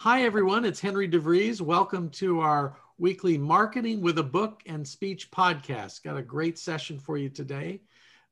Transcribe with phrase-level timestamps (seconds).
[0.00, 0.66] Hi, everyone.
[0.66, 1.62] It's Henry DeVries.
[1.62, 6.02] Welcome to our weekly Marketing with a Book and Speech podcast.
[6.02, 7.80] Got a great session for you today.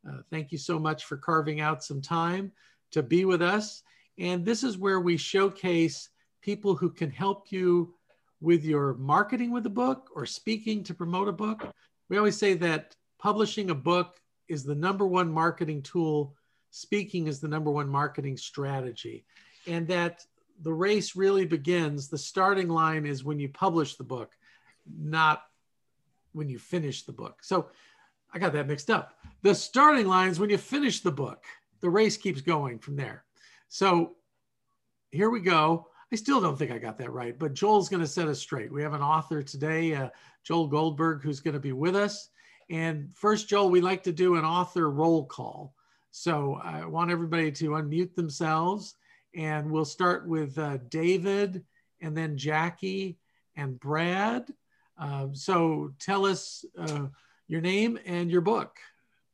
[0.06, 2.53] Uh, thank you so much for carving out some time
[2.90, 3.83] to be with us.
[4.19, 6.11] And this is where we showcase
[6.42, 7.94] people who can help you
[8.42, 11.67] with your marketing with a book or speaking to promote a book.
[12.10, 16.37] We always say that publishing a book is the number one marketing tool,
[16.70, 19.24] speaking is the number one marketing strategy.
[19.66, 20.27] And that
[20.62, 24.33] the race really begins, the starting line is when you publish the book,
[24.87, 25.43] not
[26.33, 27.43] when you finish the book.
[27.43, 27.69] So
[28.33, 29.17] I got that mixed up.
[29.43, 31.45] The starting line is when you finish the book.
[31.81, 33.25] The race keeps going from there.
[33.69, 34.17] So
[35.11, 35.89] here we go.
[36.12, 38.73] I still don't think I got that right, but Joel's going to set us straight.
[38.73, 40.11] We have an author today, uh,
[40.45, 42.29] Joel Goldberg, who's going to be with us.
[42.71, 45.75] And first, Joel, we like to do an author roll call.
[46.11, 48.95] So I want everybody to unmute themselves
[49.37, 51.65] and we'll start with uh, David
[52.01, 53.19] and then Jackie
[53.56, 54.53] and Brad.
[54.98, 57.06] Uh, so tell us uh,
[57.48, 58.78] your name and your book.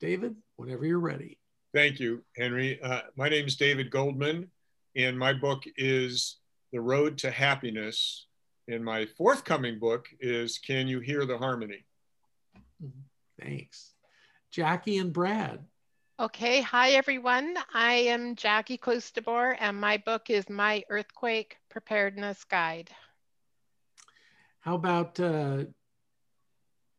[0.01, 1.39] David, whenever you're ready.
[1.75, 2.83] Thank you, Henry.
[2.83, 4.51] Uh, my name is David Goldman,
[4.97, 6.39] and my book is
[6.73, 8.27] The Road to Happiness.
[8.67, 11.85] And my forthcoming book is Can You Hear the Harmony?
[13.41, 13.93] Thanks.
[14.51, 15.61] Jackie and Brad.
[16.21, 17.55] Okay, hi everyone.
[17.73, 22.91] I am Jackie Kloosterboer and my book is My Earthquake Preparedness Guide.
[24.61, 25.65] How about uh,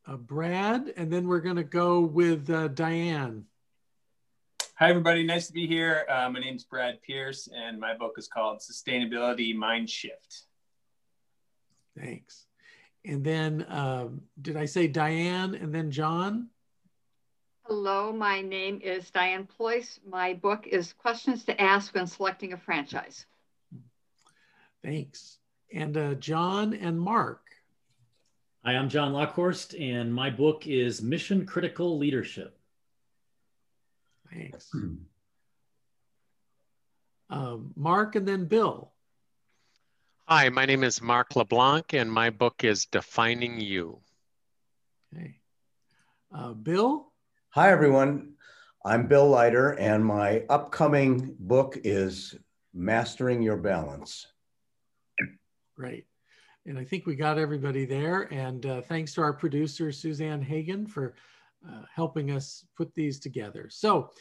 [0.07, 0.91] uh, Brad?
[0.97, 3.45] And then we're going to go with uh, Diane.
[4.79, 5.21] Hi, everybody.
[5.21, 6.03] Nice to be here.
[6.09, 10.45] Uh, my name is Brad Pierce, and my book is called Sustainability Mind Shift.
[11.95, 12.47] Thanks.
[13.05, 16.49] And then, um, did I say Diane and then John?
[17.63, 19.99] Hello, my name is Diane Ployce.
[20.05, 23.25] My book is Questions to Ask When Selecting a Franchise.
[24.83, 25.37] Thanks.
[25.73, 27.41] And uh, John and Mark.
[28.65, 32.57] Hi, I'm John Lockhorst, and my book is Mission Critical Leadership.
[34.33, 34.69] Thanks.
[37.29, 38.91] uh, Mark and then Bill.
[40.25, 43.99] Hi, my name is Mark LeBlanc, and my book is Defining You.
[45.13, 45.35] Okay.
[46.33, 47.10] Uh, Bill?
[47.53, 48.35] Hi, everyone.
[48.85, 52.33] I'm Bill Leiter, and my upcoming book is
[52.73, 54.27] Mastering Your Balance.
[55.75, 56.05] Great.
[56.65, 58.33] And I think we got everybody there.
[58.33, 61.15] And uh, thanks to our producer, Suzanne Hagen, for
[61.69, 63.67] uh, helping us put these together.
[63.69, 64.11] So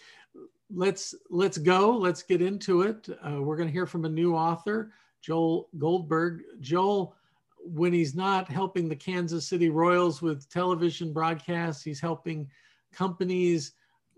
[0.69, 1.97] let's let's go.
[1.97, 3.09] Let's get into it.
[3.25, 4.93] Uh, we're going to hear from a new author,
[5.23, 6.43] Joel Goldberg.
[6.59, 7.15] Joel,
[7.61, 12.51] when he's not helping the Kansas City Royals with television broadcasts, he's helping
[12.93, 13.73] companies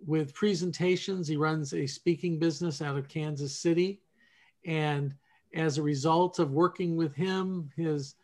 [0.07, 1.29] with presentations.
[1.29, 4.01] He runs a speaking business out of Kansas City.
[4.65, 5.15] And
[5.55, 8.15] as a result of working with him, his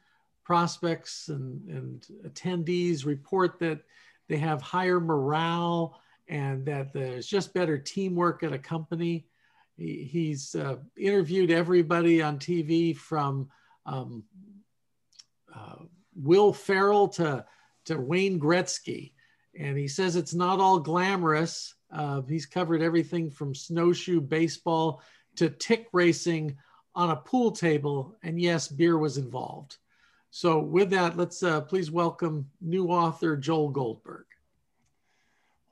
[0.44, 3.80] prospects and, and attendees report that
[4.28, 9.26] they have higher morale and that there's just better teamwork at a company.
[9.76, 13.48] He, he's uh, interviewed everybody on TV from
[13.86, 14.24] um,
[15.54, 15.84] uh,
[16.14, 17.44] Will Ferrell to,
[17.86, 19.12] to Wayne Gretzky
[19.58, 21.74] and he says it's not all glamorous.
[21.92, 25.02] Uh, he's covered everything from snowshoe baseball
[25.36, 26.56] to tick racing
[26.94, 28.16] on a pool table.
[28.22, 29.76] And yes, beer was involved.
[30.30, 34.26] So, with that, let's uh, please welcome new author Joel Goldberg.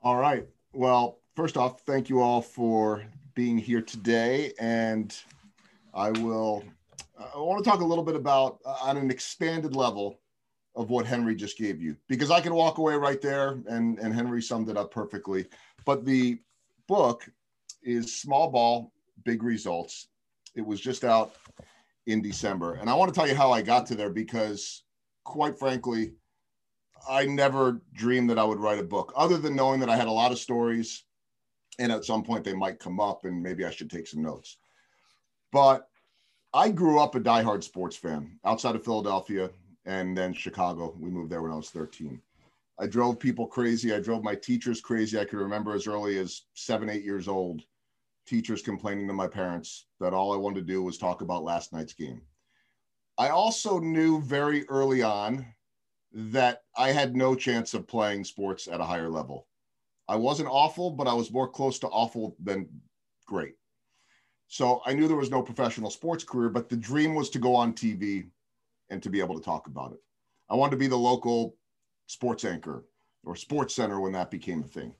[0.03, 0.47] All right.
[0.73, 3.05] Well, first off, thank you all for
[3.35, 4.53] being here today.
[4.59, 5.15] And
[5.93, 6.65] I will,
[7.19, 10.21] I want to talk a little bit about, uh, on an expanded level,
[10.77, 14.15] of what Henry just gave you because I can walk away right there and, and
[14.15, 15.47] Henry summed it up perfectly.
[15.87, 16.39] But the
[16.87, 17.29] book
[17.83, 18.93] is Small Ball,
[19.25, 20.09] Big Results.
[20.55, 21.35] It was just out
[22.07, 22.75] in December.
[22.75, 24.85] And I want to tell you how I got to there because,
[25.25, 26.13] quite frankly,
[27.09, 30.09] I never dreamed that I would write a book other than knowing that I had
[30.09, 31.05] a lot of stories
[31.79, 34.59] and at some point they might come up and maybe I should take some notes.
[35.53, 35.89] But
[36.53, 39.51] I grew up a diehard sports fan outside of Philadelphia
[39.87, 40.95] and then Chicago.
[40.99, 42.21] We moved there when I was 13.
[42.79, 43.95] I drove people crazy.
[43.95, 45.19] I drove my teachers crazy.
[45.19, 47.63] I could remember as early as seven, eight years old,
[48.27, 51.73] teachers complaining to my parents that all I wanted to do was talk about last
[51.73, 52.21] night's game.
[53.17, 55.47] I also knew very early on
[56.13, 59.47] that I had no chance of playing sports at a higher level.
[60.09, 62.69] I wasn't awful, but I was more close to awful than
[63.27, 63.55] great.
[64.49, 67.55] So I knew there was no professional sports career, but the dream was to go
[67.55, 68.27] on TV
[68.91, 70.01] and to be able to talk about it.
[70.49, 71.57] I wanted to be the local
[72.07, 72.85] sports anchor
[73.25, 74.95] or SportsCenter when that became a thing.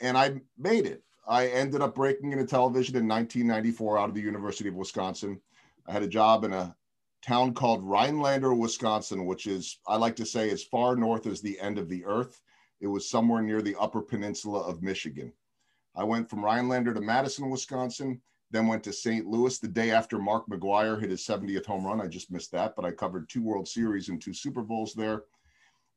[0.00, 1.02] And I made it.
[1.26, 5.40] I ended up breaking into television in 1994 out of the University of Wisconsin.
[5.86, 6.76] I had a job in a
[7.22, 11.58] town called Rhinelander, Wisconsin, which is, I like to say, as far north as the
[11.58, 12.40] end of the earth.
[12.80, 15.32] It was somewhere near the upper peninsula of Michigan.
[15.96, 18.20] I went from Rhinelander to Madison, Wisconsin,
[18.50, 19.26] then went to St.
[19.26, 22.00] Louis the day after Mark McGwire hit his 70th home run.
[22.00, 25.24] I just missed that, but I covered two World Series and two Super Bowls there.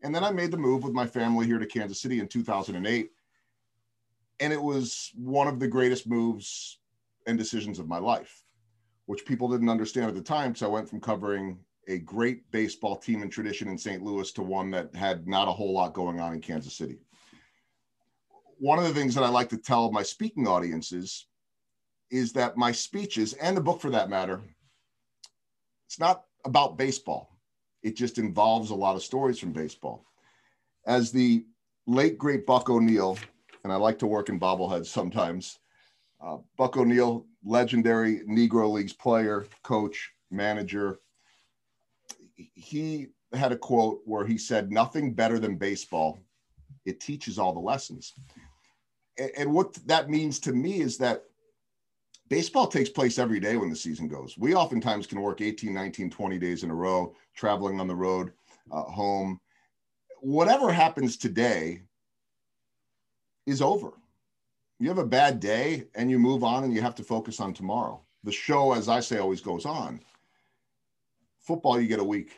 [0.04, 3.12] And then I made the move with my family here to Kansas City in 2008.
[4.40, 6.80] And it was one of the greatest moves
[7.26, 8.44] and decisions of my life
[9.08, 10.54] which people didn't understand at the time.
[10.54, 11.58] So I went from covering
[11.88, 14.04] a great baseball team and tradition in St.
[14.04, 17.00] Louis to one that had not a whole lot going on in Kansas City.
[18.60, 21.27] One of the things that I like to tell my speaking audiences
[22.10, 24.42] is that my speeches and the book for that matter,
[25.88, 27.38] it's not about baseball.
[27.84, 30.06] It just involves a lot of stories from baseball.
[30.86, 31.46] As the
[31.86, 33.18] late great Buck O'Neil,
[33.64, 35.60] and I like to work in bobbleheads sometimes,
[36.22, 41.00] uh, Buck O'Neil, legendary Negro Leagues player, coach, manager.
[42.36, 46.20] He had a quote where he said, Nothing better than baseball.
[46.86, 48.14] It teaches all the lessons.
[49.38, 51.24] And what that means to me is that
[52.30, 54.38] baseball takes place every day when the season goes.
[54.38, 58.32] We oftentimes can work 18, 19, 20 days in a row, traveling on the road,
[58.72, 59.40] uh, home.
[60.20, 61.82] Whatever happens today
[63.46, 63.94] is over
[64.80, 67.54] you have a bad day and you move on and you have to focus on
[67.54, 68.02] tomorrow.
[68.24, 70.02] The show, as I say, always goes on.
[71.40, 72.38] Football, you get a week.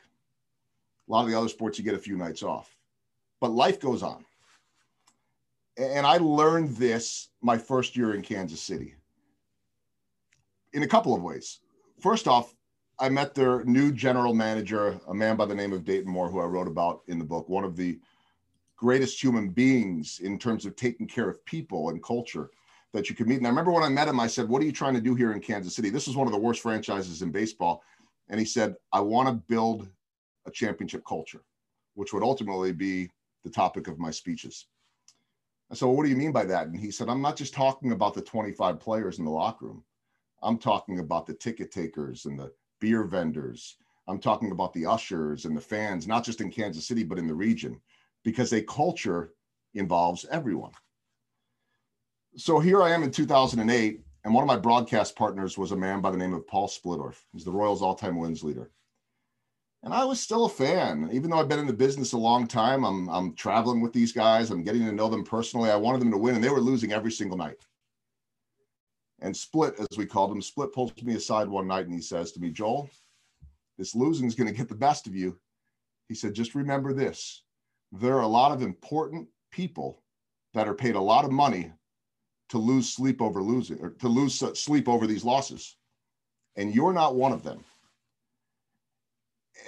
[1.08, 2.74] A lot of the other sports, you get a few nights off.
[3.42, 4.24] But life goes on.
[5.78, 8.96] And I learned this my first year in Kansas City
[10.74, 11.60] in a couple of ways.
[12.00, 12.54] First off,
[13.00, 16.40] I met their new general manager, a man by the name of Dayton Moore, who
[16.40, 18.00] I wrote about in the book, one of the
[18.76, 22.50] greatest human beings in terms of taking care of people and culture
[22.94, 23.38] that you could meet.
[23.38, 25.16] And I remember when I met him, I said, What are you trying to do
[25.16, 25.90] here in Kansas City?
[25.90, 27.84] This is one of the worst franchises in baseball.
[28.30, 29.88] And he said, I want to build
[30.46, 31.42] a championship culture,
[31.96, 33.10] which would ultimately be
[33.44, 34.66] the topic of my speeches.
[35.72, 36.68] I said, well, what do you mean by that?
[36.68, 39.84] And he said, I'm not just talking about the 25 players in the locker room.
[40.42, 43.78] I'm talking about the ticket takers and the beer vendors.
[44.08, 47.28] I'm talking about the ushers and the fans, not just in Kansas City, but in
[47.28, 47.80] the region
[48.24, 49.34] because a culture
[49.74, 50.72] involves everyone.
[52.36, 56.02] So here I am in 2008, and one of my broadcast partners was a man
[56.02, 57.24] by the name of Paul Splittorff.
[57.34, 58.70] He's the Royals all time wins leader.
[59.84, 62.48] And I was still a fan, even though I've been in the business a long
[62.48, 62.84] time.
[62.84, 65.70] I'm, I'm traveling with these guys, I'm getting to know them personally.
[65.70, 67.66] I wanted them to win, and they were losing every single night.
[69.22, 72.32] And Split, as we called him, Split pulls me aside one night and he says
[72.32, 72.90] to me, Joel,
[73.78, 75.38] this losing is going to get the best of you.
[76.08, 77.44] He said, just remember this
[77.92, 80.04] there are a lot of important people
[80.54, 81.72] that are paid a lot of money
[82.50, 85.76] to lose sleep over losing or to lose sleep over these losses.
[86.56, 87.64] And you're not one of them.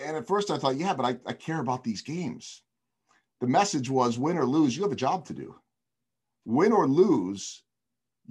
[0.04, 2.64] And at first I thought, yeah, but I, I care about these games.
[3.40, 5.56] The message was win or lose, you have a job to do.
[6.46, 7.64] Win or lose,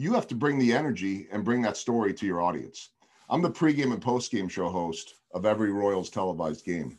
[0.00, 2.91] you have to bring the energy and bring that story to your audience.
[3.29, 6.99] I'm the pregame and postgame show host of every Royals televised game.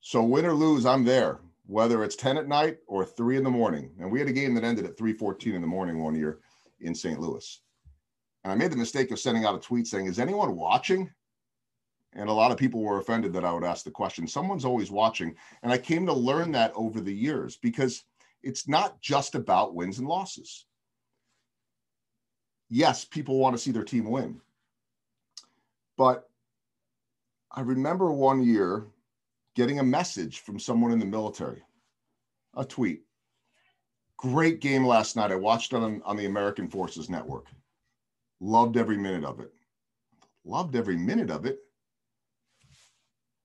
[0.00, 3.50] So win or lose, I'm there whether it's 10 at night or three in the
[3.50, 3.90] morning.
[3.98, 6.40] And we had a game that ended at 3:14 in the morning one year
[6.80, 7.18] in St.
[7.18, 7.62] Louis.
[8.42, 11.10] And I made the mistake of sending out a tweet saying, Is anyone watching?
[12.12, 14.28] And a lot of people were offended that I would ask the question.
[14.28, 15.34] Someone's always watching.
[15.62, 18.04] And I came to learn that over the years because
[18.42, 20.66] it's not just about wins and losses.
[22.68, 24.40] Yes, people want to see their team win.
[25.96, 26.28] But
[27.50, 28.86] I remember one year
[29.54, 31.62] getting a message from someone in the military,
[32.56, 33.02] a tweet.
[34.16, 35.30] Great game last night.
[35.30, 37.46] I watched it on, on the American Forces Network.
[38.40, 39.52] Loved every minute of it.
[40.44, 41.60] Loved every minute of it.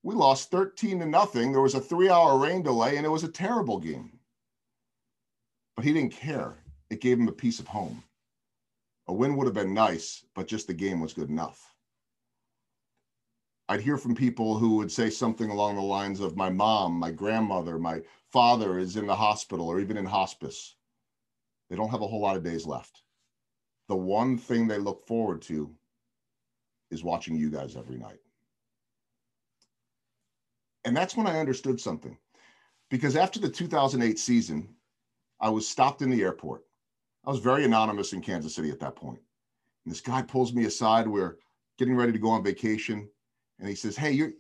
[0.04, 1.52] We lost 13 to nothing.
[1.52, 4.18] There was a three hour rain delay and it was a terrible game.
[5.76, 6.56] But he didn't care.
[6.90, 8.04] It gave him a piece of home.
[9.10, 11.74] A win would have been nice, but just the game was good enough.
[13.68, 17.10] I'd hear from people who would say something along the lines of my mom, my
[17.10, 20.76] grandmother, my father is in the hospital or even in hospice.
[21.72, 23.02] They don't have a whole lot of days left.
[23.88, 25.74] The one thing they look forward to
[26.92, 28.20] is watching you guys every night.
[30.86, 32.16] And that's when I understood something.
[32.92, 34.76] Because after the 2008 season,
[35.42, 36.64] I was stopped in the airport.
[37.30, 39.20] I was very anonymous in Kansas City at that point.
[39.86, 41.08] And this guy pulls me aside.
[41.08, 41.38] We're
[41.78, 43.08] getting ready to go on vacation
[43.60, 44.32] and he says, "Hey, you're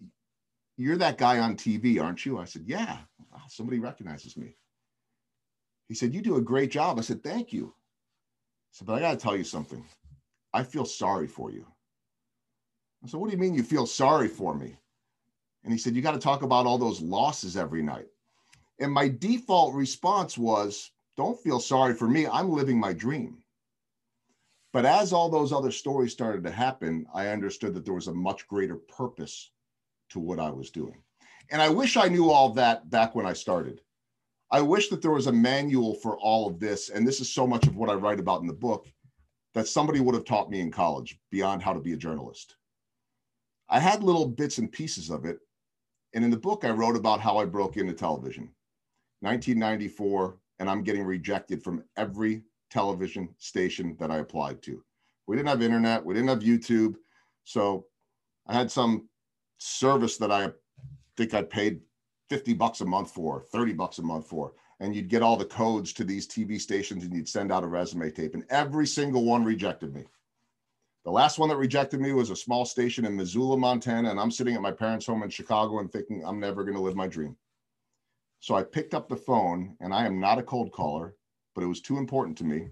[0.75, 2.98] you're that guy on TV, aren't you?" I said, "Yeah."
[3.31, 4.55] Wow, somebody recognizes me.
[5.88, 9.01] He said, "You do a great job." I said, "Thank you." I said, "But I
[9.01, 9.86] got to tell you something.
[10.51, 11.67] I feel sorry for you."
[13.03, 14.79] I said, "What do you mean you feel sorry for me?"
[15.63, 18.08] And he said, You got to talk about all those losses every night.
[18.79, 20.89] And my default response was,
[21.20, 22.28] Don't feel sorry for me.
[22.28, 23.40] I'm living my dream.
[24.72, 28.14] But as all those other stories started to happen, I understood that there was a
[28.14, 29.52] much greater purpose
[30.12, 31.04] to what I was doing.
[31.52, 33.82] And I wish I knew all that back when I started.
[34.50, 36.88] I wish that there was a manual for all of this.
[36.88, 38.88] And this is so much of what I write about in the book
[39.56, 42.56] that somebody would have taught me in college beyond how to be a journalist.
[43.68, 45.40] I had little bits and pieces of it.
[46.14, 48.50] And in the book, I wrote about how I broke into television.
[49.20, 54.84] 1994, and I'm getting rejected from every television station that I applied to.
[55.28, 56.96] We didn't have internet, we didn't have YouTube.
[57.44, 57.86] So
[58.48, 59.08] I had some
[59.58, 60.51] service that I
[61.18, 61.82] think I paid
[62.30, 64.54] 50 bucks a month for, 30 bucks a month for.
[64.80, 67.68] And you'd get all the codes to these TV stations and you'd send out a
[67.68, 68.34] resume tape.
[68.34, 70.06] And every single one rejected me.
[71.04, 74.10] The last one that rejected me was a small station in Missoula, Montana.
[74.10, 76.82] And I'm sitting at my parents' home in Chicago and thinking, I'm never going to
[76.82, 77.36] live my dream.
[78.39, 81.15] So I picked up the phone, and I am not a cold caller,
[81.55, 82.69] but it was too important to me.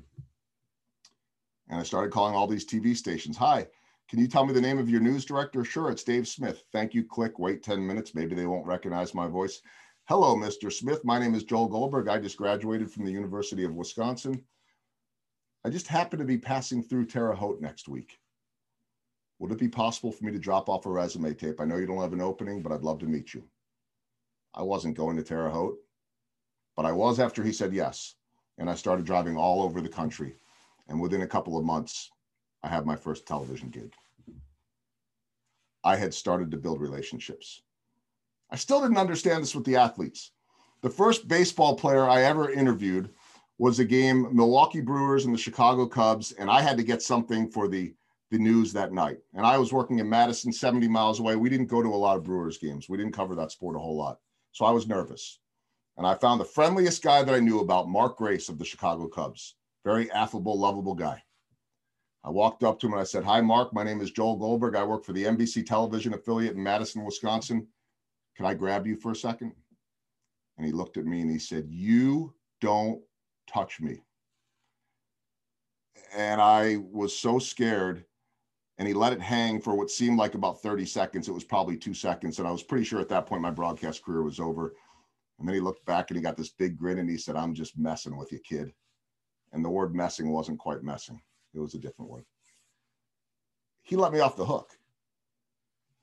[1.69, 3.35] And I started calling all these TV stations.
[3.37, 3.67] Hi,
[4.09, 5.65] can you tell me the name of your news director?
[5.65, 6.63] Sure, it's Dave Smith.
[6.71, 7.03] Thank you.
[7.03, 8.15] Click, wait 10 minutes.
[8.15, 9.61] Maybe they won't recognize my voice.
[10.05, 10.71] Hello, Mr.
[10.71, 11.03] Smith.
[11.03, 12.07] My name is Joel Goldberg.
[12.07, 14.41] I just graduated from the University of Wisconsin.
[15.65, 18.17] I just happen to be passing through Terre Haute next week.
[19.39, 21.59] Would it be possible for me to drop off a resume tape?
[21.59, 23.43] I know you don't have an opening, but I'd love to meet you.
[24.57, 25.77] I wasn't going to Terre Haute,
[26.75, 28.15] but I was after he said yes.
[28.57, 30.33] And I started driving all over the country.
[30.87, 32.09] And within a couple of months,
[32.63, 33.93] I had my first television gig.
[35.83, 37.61] I had started to build relationships.
[38.49, 40.31] I still didn't understand this with the athletes.
[40.81, 43.11] The first baseball player I ever interviewed
[43.59, 47.49] was a game Milwaukee Brewers and the Chicago Cubs, and I had to get something
[47.49, 47.93] for the
[48.31, 49.19] the news that night.
[49.35, 51.37] And I was working in Madison, 70 miles away.
[51.37, 52.89] We didn't go to a lot of Brewers games.
[52.89, 54.19] We didn't cover that sport a whole lot.
[54.57, 55.37] So I was nervous.
[55.97, 59.07] And I found the friendliest guy that I knew about, Mark Grace of the Chicago
[59.07, 59.53] Cubs.
[59.85, 61.21] Very affable, lovable guy.
[62.23, 63.71] I walked up to him and I said, Hi, Mark.
[63.71, 64.75] My name is Joel Goldberg.
[64.75, 67.67] I work for the NBC television affiliate in Madison, Wisconsin.
[68.35, 69.53] Can I grab you for a second?
[70.57, 72.99] And he looked at me and he said, You don't
[73.47, 73.99] touch me.
[76.15, 78.05] And I was so scared.
[78.77, 81.27] And he let it hang for what seemed like about 30 seconds.
[81.27, 82.37] It was probably two seconds.
[82.37, 84.75] And I was pretty sure at that point my broadcast career was over.
[85.39, 87.53] And then he looked back and he got this big grin and he said, I'm
[87.53, 88.73] just messing with you, kid.
[89.51, 91.21] And the word messing wasn't quite messing.
[91.53, 92.25] It was a different one.
[93.81, 94.77] He let me off the hook.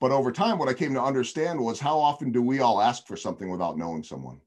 [0.01, 3.07] But over time, what I came to understand was how often do we all ask
[3.07, 4.41] for something without knowing someone?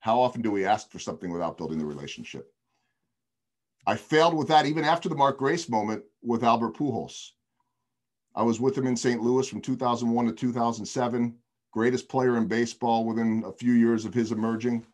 [0.00, 2.52] How often do we ask for something without building the relationship?
[3.86, 7.30] I failed with that even after the Mark Grace moment with Albert Pujols.
[8.34, 9.22] I was with him in St.
[9.22, 11.34] Louis from 2001 to 2007,
[11.72, 14.86] greatest player in baseball within a few years of his emerging.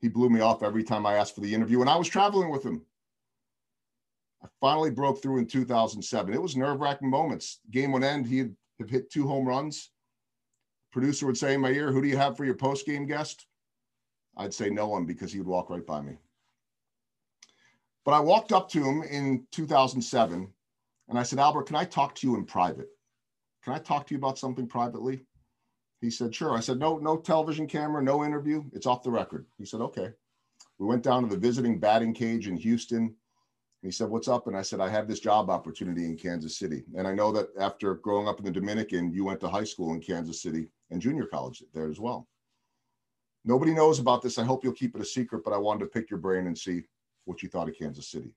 [0.00, 2.50] He blew me off every time I asked for the interview, and I was traveling
[2.50, 2.84] with him.
[4.42, 6.34] I finally broke through in 2007.
[6.34, 7.60] It was nerve wracking moments.
[7.70, 9.90] Game would end, he'd have hit two home runs.
[10.92, 13.46] Producer would say in my ear, Who do you have for your post game guest?
[14.36, 16.18] I'd say no one because he would walk right by me.
[18.04, 20.48] But I walked up to him in 2007
[21.08, 22.88] and I said, Albert, can I talk to you in private?
[23.62, 25.24] Can I talk to you about something privately?
[26.00, 26.54] He said, sure.
[26.54, 28.64] I said, no, no television camera, no interview.
[28.72, 29.46] It's off the record.
[29.58, 30.12] He said, okay.
[30.78, 33.14] We went down to the visiting batting cage in Houston.
[33.84, 34.46] He said, What's up?
[34.46, 36.84] And I said, I have this job opportunity in Kansas City.
[36.96, 39.92] And I know that after growing up in the Dominican, you went to high school
[39.92, 42.26] in Kansas City and junior college there as well.
[43.44, 44.38] Nobody knows about this.
[44.38, 46.56] I hope you'll keep it a secret, but I wanted to pick your brain and
[46.56, 46.84] see
[47.24, 48.34] what you thought of Kansas City.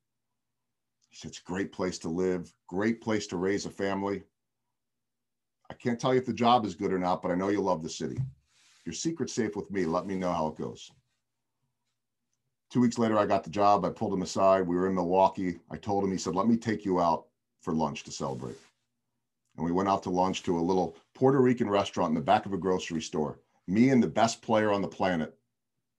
[1.10, 4.24] He said, It's a great place to live, great place to raise a family.
[5.70, 7.64] I can't tell you if the job is good or not, but I know you'll
[7.64, 8.18] love the city.
[8.86, 9.86] Your secret's safe with me.
[9.86, 10.92] Let me know how it goes.
[12.70, 13.86] Two weeks later, I got the job.
[13.86, 14.68] I pulled him aside.
[14.68, 15.60] We were in Milwaukee.
[15.70, 17.26] I told him, he said, let me take you out
[17.62, 18.58] for lunch to celebrate.
[19.56, 22.46] And we went out to lunch to a little Puerto Rican restaurant in the back
[22.46, 23.40] of a grocery store.
[23.68, 25.38] Me and the best player on the planet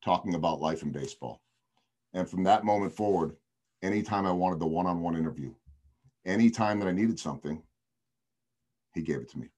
[0.04, 1.40] talking about life in baseball.
[2.14, 3.36] And from that moment forward,
[3.82, 5.54] anytime I wanted the one on one interview,
[6.24, 7.62] anytime that I needed something,
[8.94, 9.48] he gave it to me.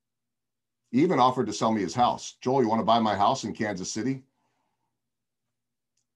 [0.90, 2.36] He even offered to sell me his house.
[2.40, 4.22] Joel, you want to buy my house in Kansas City?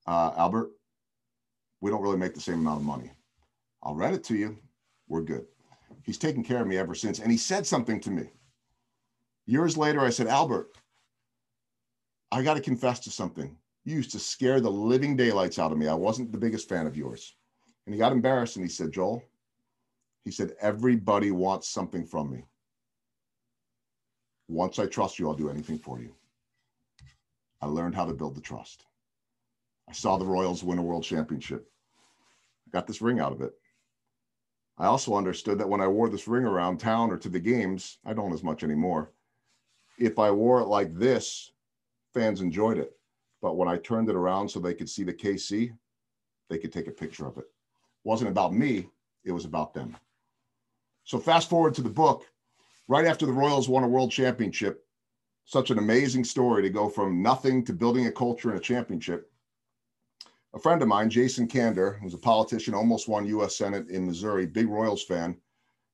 [0.06, 0.70] Uh, Albert,
[1.80, 3.10] we don't really make the same amount of money.
[3.82, 4.58] I'll rent it to you.
[5.08, 5.46] We're good.
[6.02, 7.20] He's taken care of me ever since.
[7.20, 8.30] And he said something to me.
[9.46, 10.70] Years later, I said, Albert,
[12.32, 13.56] I got to confess to something.
[13.84, 15.88] You used to scare the living daylights out of me.
[15.88, 17.36] I wasn't the biggest fan of yours.
[17.86, 19.22] And he got embarrassed and he said, Joel,
[20.24, 22.44] he said, everybody wants something from me.
[24.48, 26.14] Once I trust you, I'll do anything for you.
[27.60, 28.86] I learned how to build the trust.
[29.88, 31.70] I saw the Royals win a world championship.
[32.66, 33.52] I got this ring out of it.
[34.78, 37.98] I also understood that when I wore this ring around town or to the games,
[38.04, 39.12] I don't as much anymore.
[39.98, 41.52] If I wore it like this,
[42.12, 42.96] fans enjoyed it.
[43.44, 45.76] But when I turned it around so they could see the KC,
[46.48, 47.44] they could take a picture of it.
[47.44, 48.88] It wasn't about me,
[49.22, 49.94] it was about them.
[51.04, 52.24] So fast forward to the book,
[52.88, 54.86] right after the Royals won a world championship,
[55.44, 59.30] such an amazing story to go from nothing to building a culture and a championship.
[60.54, 63.58] A friend of mine, Jason Kander, who's a politician, almost won U.S.
[63.58, 65.36] Senate in Missouri, big Royals fan,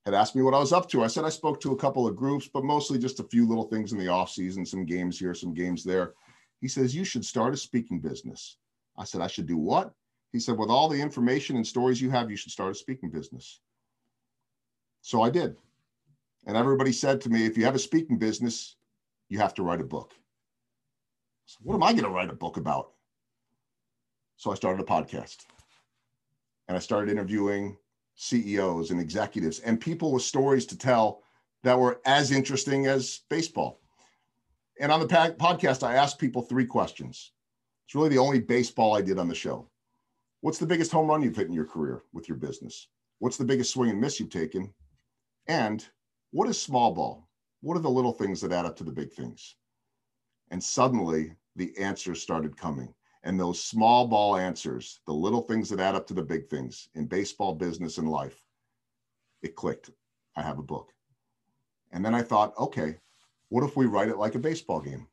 [0.05, 1.03] had asked me what I was up to.
[1.03, 3.65] I said I spoke to a couple of groups, but mostly just a few little
[3.65, 6.13] things in the off season, some games here, some games there.
[6.61, 8.57] He says you should start a speaking business.
[8.97, 9.93] I said I should do what?
[10.31, 13.09] He said with all the information and stories you have, you should start a speaking
[13.09, 13.59] business.
[15.01, 15.57] So I did.
[16.45, 18.75] And everybody said to me, if you have a speaking business,
[19.27, 20.13] you have to write a book.
[21.45, 22.91] So what am I going to write a book about?
[24.37, 25.45] So I started a podcast
[26.67, 27.75] and I started interviewing
[28.15, 31.23] CEOs and executives and people with stories to tell
[31.63, 33.80] that were as interesting as baseball.
[34.81, 37.33] And on the podcast, I asked people three questions.
[37.85, 39.69] It's really the only baseball I did on the show.
[40.41, 42.87] What's the biggest home run you've hit in your career with your business?
[43.19, 44.73] What's the biggest swing and miss you've taken?
[45.45, 45.87] And
[46.31, 47.29] what is small ball?
[47.61, 49.55] What are the little things that add up to the big things?
[50.49, 52.91] And suddenly the answers started coming.
[53.21, 56.89] And those small ball answers, the little things that add up to the big things
[56.95, 58.43] in baseball, business, and life,
[59.43, 59.91] it clicked.
[60.35, 60.91] I have a book.
[61.91, 62.97] And then I thought, okay,
[63.51, 65.05] what if we write it like a baseball game?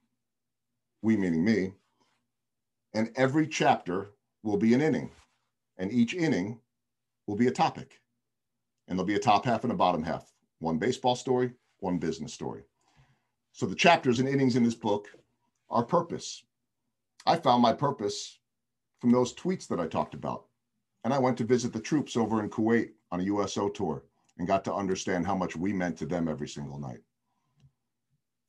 [1.03, 1.73] We meaning me.
[2.95, 4.11] And every chapter
[4.45, 5.11] will be an inning.
[5.77, 6.61] And each inning
[7.27, 8.01] will be a topic.
[8.87, 10.33] And there'll be a top half and a bottom half.
[10.61, 12.63] One baseball story, one business story.
[13.51, 15.09] So the chapters and innings in this book
[15.69, 16.45] are purpose.
[17.27, 18.39] I found my purpose
[19.01, 20.45] from those tweets that I talked about.
[21.03, 24.05] And I went to visit the troops over in Kuwait on a USO tour
[24.39, 27.01] and got to understand how much we meant to them every single night.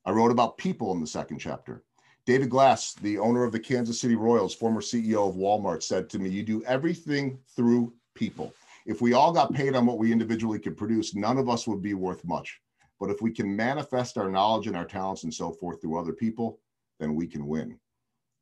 [0.10, 1.84] I wrote about people in the second chapter.
[2.26, 6.18] David Glass, the owner of the Kansas City Royals, former CEO of Walmart, said to
[6.18, 8.52] me, You do everything through people.
[8.88, 11.84] If we all got paid on what we individually could produce, none of us would
[11.84, 12.60] be worth much.
[13.00, 16.14] But if we can manifest our knowledge and our talents and so forth through other
[16.14, 16.60] people,
[17.00, 17.78] then we can win.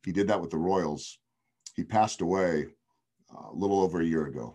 [0.06, 1.18] He did that with the Royals.
[1.76, 2.68] He passed away
[3.30, 4.54] uh, a little over a year ago.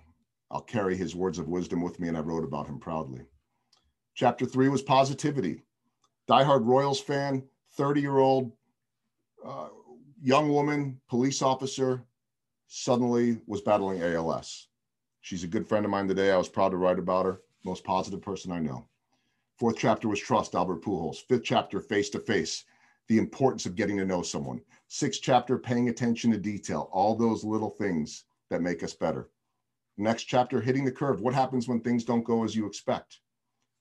[0.50, 3.22] I'll carry his words of wisdom with me, and I wrote about him proudly.
[4.16, 5.62] Chapter three was positivity.
[6.28, 8.52] Diehard Royals fan, 30 year old
[9.46, 9.68] uh,
[10.22, 12.04] young woman, police officer,
[12.68, 14.68] suddenly was battling ALS.
[15.22, 16.32] She's a good friend of mine today.
[16.32, 17.42] I was proud to write about her.
[17.66, 18.88] Most positive person I know.
[19.58, 21.26] Fourth chapter was trust, Albert Pujols.
[21.28, 22.66] Fifth chapter, face to face,
[23.08, 24.62] the importance of getting to know someone.
[24.88, 29.30] Sixth chapter, paying attention to detail, all those little things that make us better.
[29.98, 31.22] Next chapter, hitting the curve.
[31.22, 33.20] What happens when things don't go as you expect?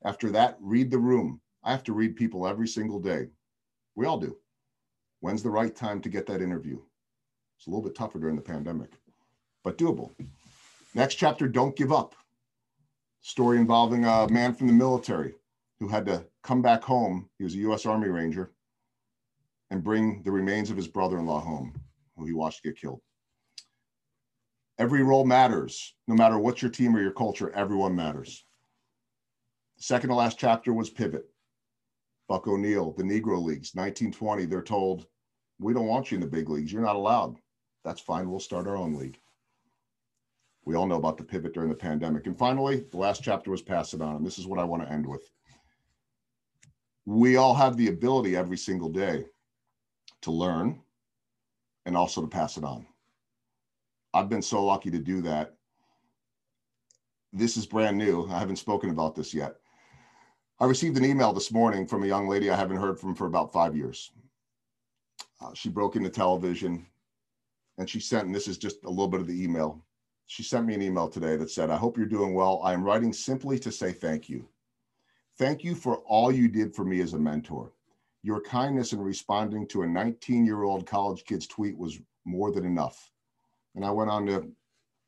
[0.04, 1.40] After that, read the room.
[1.64, 3.28] I have to read people every single day.
[3.94, 4.36] We all do.
[5.20, 6.80] When's the right time to get that interview?
[7.56, 8.90] It's a little bit tougher during the pandemic,
[9.62, 10.10] but doable.
[10.94, 12.14] Next chapter, don't give up.
[13.20, 15.34] Story involving a man from the military
[15.78, 17.28] who had to come back home.
[17.38, 17.86] He was a U.S.
[17.86, 18.50] Army Ranger
[19.70, 21.72] and bring the remains of his brother in law home,
[22.16, 23.00] who he watched get killed.
[24.78, 28.44] Every role matters, no matter what your team or your culture, everyone matters.
[29.76, 31.31] Second to last chapter was Pivot.
[32.28, 35.06] Buck O'Neil, the Negro Leagues, 1920, they're told,
[35.58, 36.72] we don't want you in the big leagues.
[36.72, 37.36] You're not allowed.
[37.84, 38.30] That's fine.
[38.30, 39.18] We'll start our own league.
[40.64, 42.26] We all know about the pivot during the pandemic.
[42.26, 44.16] And finally, the last chapter was Pass It On.
[44.16, 45.28] And this is what I want to end with.
[47.04, 49.26] We all have the ability every single day
[50.22, 50.80] to learn
[51.84, 52.86] and also to pass it on.
[54.14, 55.54] I've been so lucky to do that.
[57.32, 58.28] This is brand new.
[58.30, 59.56] I haven't spoken about this yet.
[60.62, 63.26] I received an email this morning from a young lady I haven't heard from for
[63.26, 64.12] about five years.
[65.40, 66.86] Uh, she broke into television
[67.78, 69.84] and she sent, and this is just a little bit of the email.
[70.26, 72.60] She sent me an email today that said, I hope you're doing well.
[72.62, 74.46] I am writing simply to say thank you.
[75.36, 77.72] Thank you for all you did for me as a mentor.
[78.22, 82.64] Your kindness in responding to a 19 year old college kid's tweet was more than
[82.64, 83.10] enough.
[83.74, 84.46] And I went on to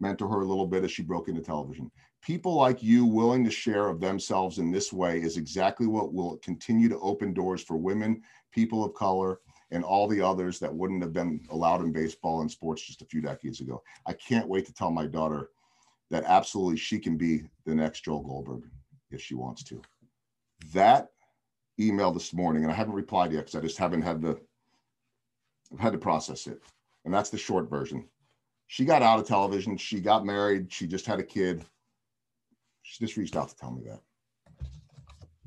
[0.00, 1.92] mentor her a little bit as she broke into television.
[2.24, 6.38] People like you willing to share of themselves in this way is exactly what will
[6.38, 11.02] continue to open doors for women, people of color, and all the others that wouldn't
[11.02, 13.82] have been allowed in baseball and sports just a few decades ago.
[14.06, 15.50] I can't wait to tell my daughter
[16.10, 18.62] that absolutely she can be the next Joel Goldberg
[19.10, 19.82] if she wants to.
[20.72, 21.10] That
[21.78, 24.40] email this morning, and I haven't replied yet because I just haven't had the
[25.74, 26.62] I've had to process it.
[27.04, 28.08] And that's the short version.
[28.66, 29.76] She got out of television.
[29.76, 30.72] She got married.
[30.72, 31.64] She just had a kid.
[32.84, 34.00] She just reached out to tell me that.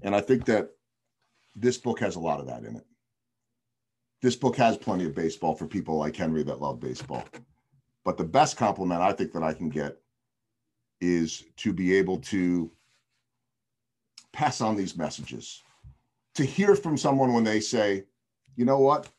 [0.02, 0.72] And I think that
[1.56, 2.86] this book has a lot of that in it.
[4.22, 7.24] This book has plenty of baseball for people like Henry that love baseball.
[8.04, 9.98] But the best compliment I think that I can get
[11.00, 12.72] is to be able to
[14.34, 15.62] pass on these messages,
[16.36, 18.06] to hear from someone when they say,
[18.56, 19.10] you know what?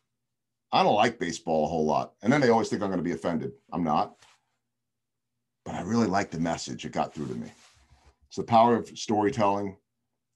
[0.72, 2.14] I don't like baseball a whole lot.
[2.22, 3.52] And then they always think I'm going to be offended.
[3.72, 4.16] I'm not.
[5.64, 6.84] But I really like the message.
[6.84, 7.52] It got through to me.
[8.28, 9.76] It's the power of storytelling.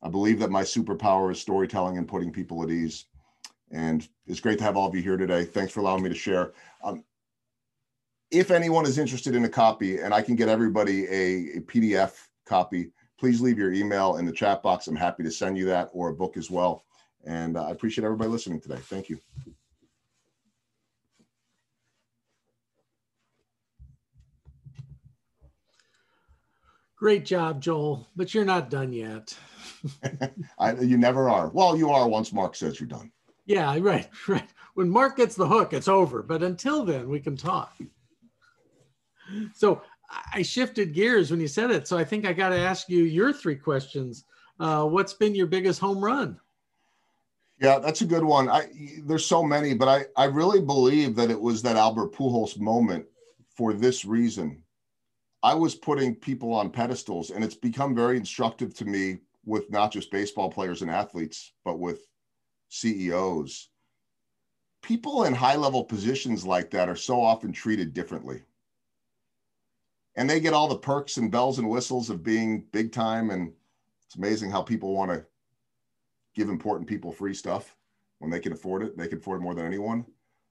[0.02, 3.06] I believe that my superpower is storytelling and putting people at ease.
[3.70, 5.44] And it's great to have all of you here today.
[5.44, 6.52] Thanks for allowing me to share.
[6.82, 7.04] Um,
[8.30, 12.14] if anyone is interested in a copy, and I can get everybody a, a PDF
[12.46, 14.86] copy, please leave your email in the chat box.
[14.86, 16.84] I'm happy to send you that or a book as well.
[17.24, 18.78] And uh, I appreciate everybody listening today.
[18.78, 19.18] Thank you.
[27.02, 29.36] Great job, Joel, but you're not done yet.
[30.60, 31.48] I, you never are.
[31.48, 33.10] Well, you are once Mark says you're done.
[33.44, 34.48] Yeah, right, right.
[34.74, 36.22] When Mark gets the hook, it's over.
[36.22, 37.76] But until then, we can talk.
[39.52, 39.82] So
[40.32, 41.88] I shifted gears when you said it.
[41.88, 44.22] So I think I got to ask you your three questions.
[44.60, 46.38] Uh, what's been your biggest home run?
[47.60, 48.48] Yeah, that's a good one.
[48.48, 48.68] I
[49.02, 53.06] there's so many, but I I really believe that it was that Albert Pujols moment
[53.56, 54.62] for this reason.
[55.42, 59.92] I was putting people on pedestals, and it's become very instructive to me with not
[59.92, 62.06] just baseball players and athletes, but with
[62.68, 63.68] CEOs.
[64.82, 68.42] People in high level positions like that are so often treated differently.
[70.16, 73.30] And they get all the perks and bells and whistles of being big time.
[73.30, 73.52] And
[74.06, 75.24] it's amazing how people want to
[76.34, 77.76] give important people free stuff
[78.18, 78.96] when they can afford it.
[78.96, 80.04] They can afford more than anyone.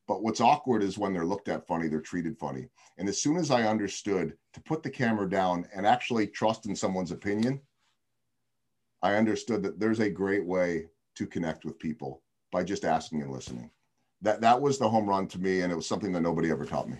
[0.08, 2.68] But what's awkward is when they're looked at funny, they're treated funny.
[2.98, 6.76] And as soon as I understood to put the camera down and actually trust in
[6.76, 7.62] someone's opinion,
[9.02, 13.32] I understood that there's a great way to connect with people by just asking and
[13.32, 13.70] listening.
[14.22, 16.66] That that was the home run to me, and it was something that nobody ever
[16.66, 16.98] taught me.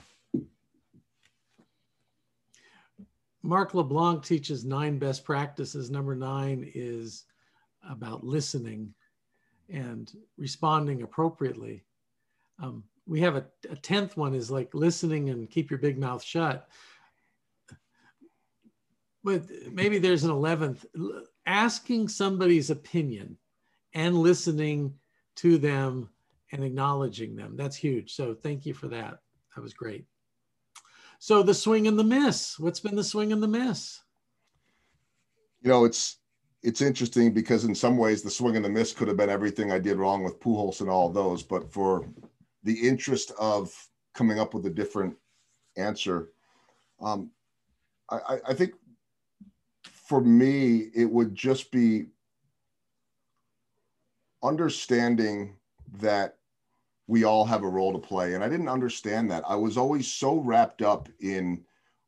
[3.44, 5.90] Mark LeBlanc teaches nine best practices.
[5.90, 7.26] Number nine is
[7.88, 8.94] about listening
[9.70, 11.84] and responding appropriately.
[12.60, 16.24] Um, we have a, a 10th one is like listening and keep your big mouth
[16.24, 16.70] shut.
[19.22, 20.86] But maybe there's an 11th
[21.46, 23.36] asking somebody's opinion
[23.94, 24.94] and listening
[25.36, 26.08] to them
[26.54, 27.58] and acknowledging them.
[27.58, 28.16] That's huge.
[28.16, 29.18] So thank you for that.
[29.56, 30.06] That was great.
[31.20, 32.58] So the swing and the miss.
[32.58, 34.00] What's been the swing and the miss?
[35.62, 36.20] You know it's
[36.64, 39.70] it's interesting because in some ways the swing and the miss could have been everything
[39.70, 42.08] I did wrong with Pujols and all those, but for
[42.64, 43.74] the interest of
[44.14, 45.16] coming up with a different
[45.78, 46.30] answer.
[47.02, 47.32] Um,
[48.10, 48.74] I, I think
[49.84, 52.08] for me, it would just be
[54.44, 55.56] understanding
[56.00, 56.38] that
[57.08, 58.36] we all have a role to play.
[58.36, 59.44] And I didn't understand that.
[59.48, 61.64] I was always so wrapped up in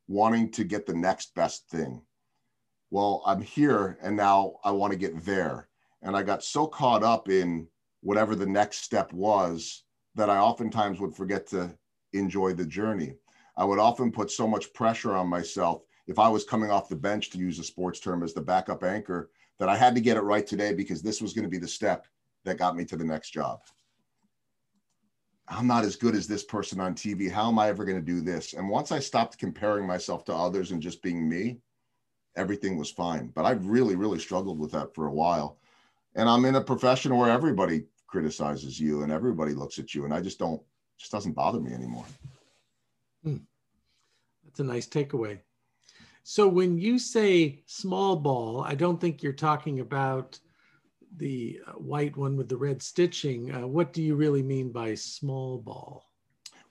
[0.07, 2.01] wanting to get the next best thing.
[2.91, 5.67] Well, I'm here and now I want to get there.
[6.01, 7.67] And I got so caught up in
[8.01, 9.82] whatever the next step was
[10.15, 11.75] that I oftentimes would forget to
[12.13, 13.15] enjoy the journey.
[13.57, 16.95] I would often put so much pressure on myself if I was coming off the
[16.95, 20.17] bench, to use a sports term, as the backup anchor, that I had to get
[20.17, 22.07] it right today because this was going to be the step
[22.43, 23.61] that got me to the next job.
[25.47, 27.29] I'm not as good as this person on TV.
[27.31, 28.53] How am I ever going to do this?
[28.53, 31.59] And once I stopped comparing myself to others and just being me,
[32.35, 33.27] everything was fine.
[33.27, 35.59] But I really, really struggled with that for a while.
[36.15, 40.13] And I'm in a profession where everybody criticizes you and everybody looks at you and
[40.13, 40.61] i just don't
[40.99, 42.05] just doesn't bother me anymore.
[43.23, 43.37] Hmm.
[44.45, 45.39] that's a nice takeaway.
[46.21, 50.39] So when you say small ball i don't think you're talking about
[51.17, 53.51] the uh, white one with the red stitching.
[53.51, 56.05] Uh, what do you really mean by small ball?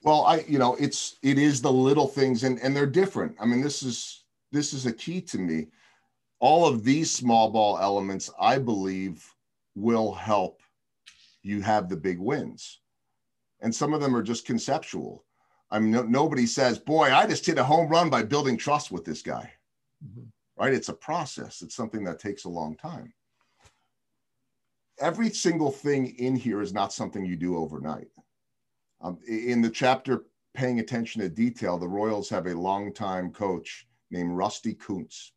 [0.01, 3.35] Well i you know it's it is the little things and and they're different.
[3.37, 5.67] I mean this is this is a key to me.
[6.39, 9.17] All of these small ball elements i believe
[9.75, 10.62] will help
[11.43, 12.79] you have the big wins.
[13.61, 15.25] And some of them are just conceptual.
[15.69, 18.91] I mean, no, nobody says, boy, I just hit a home run by building trust
[18.91, 19.51] with this guy.
[20.05, 20.23] Mm-hmm.
[20.57, 20.73] Right?
[20.73, 23.13] It's a process, it's something that takes a long time.
[24.99, 28.09] Every single thing in here is not something you do overnight.
[29.01, 34.37] Um, in the chapter, paying attention to detail, the Royals have a longtime coach named
[34.37, 35.31] Rusty Kuntz.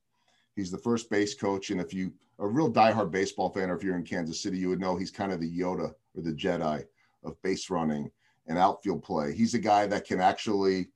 [0.54, 1.70] He's the first base coach.
[1.70, 4.68] And if you a real diehard baseball fan, or if you're in Kansas City, you
[4.68, 6.84] would know he's kind of the Yoda or the Jedi
[7.24, 8.10] of base running
[8.46, 9.34] and outfield play.
[9.34, 10.88] He's a guy that can actually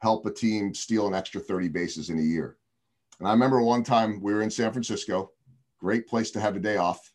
[0.00, 2.56] help a team steal an extra 30 bases in a year.
[3.18, 5.32] And I remember one time we were in San Francisco,
[5.78, 7.12] great place to have a day off.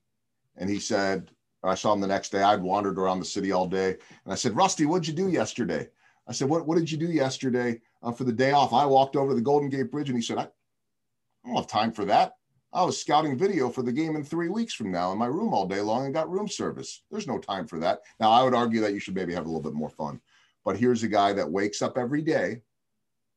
[0.58, 1.32] And he said,
[1.64, 2.44] I saw him the next day.
[2.44, 3.96] I'd wandered around the city all day.
[4.26, 5.88] And I said, Rusty, what'd you do yesterday?
[6.28, 8.74] I said, What, what did you do yesterday uh, for the day off?
[8.74, 11.68] I walked over to the Golden Gate Bridge and he said, I, I don't have
[11.68, 12.34] time for that.
[12.74, 15.54] I was scouting video for the game in three weeks from now in my room
[15.54, 17.04] all day long and got room service.
[17.12, 18.02] There's no time for that.
[18.20, 20.20] Now, I would argue that you should maybe have a little bit more fun.
[20.66, 22.62] But here's a guy that wakes up every day.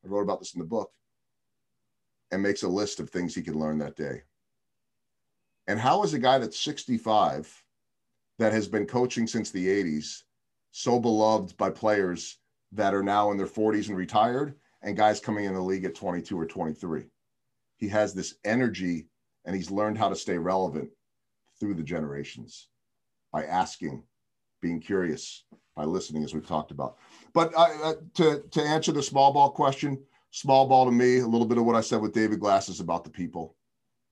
[0.04, 0.90] I wrote about this in the book
[2.30, 4.22] and makes a list of things he can learn that day.
[5.66, 7.62] And how is a guy that's 65
[8.38, 10.22] that has been coaching since the 80s
[10.70, 12.38] so beloved by players
[12.72, 15.94] that are now in their 40s and retired and guys coming in the league at
[15.94, 17.04] 22 or 23?
[17.76, 19.08] He has this energy
[19.46, 20.90] and he's learned how to stay relevant
[21.58, 22.68] through the generations
[23.32, 24.02] by asking,
[24.60, 26.96] being curious, by listening, as we've talked about.
[27.32, 31.26] But uh, uh, to, to answer the small ball question, small ball to me, a
[31.26, 33.56] little bit of what I said with David Glass is about the people.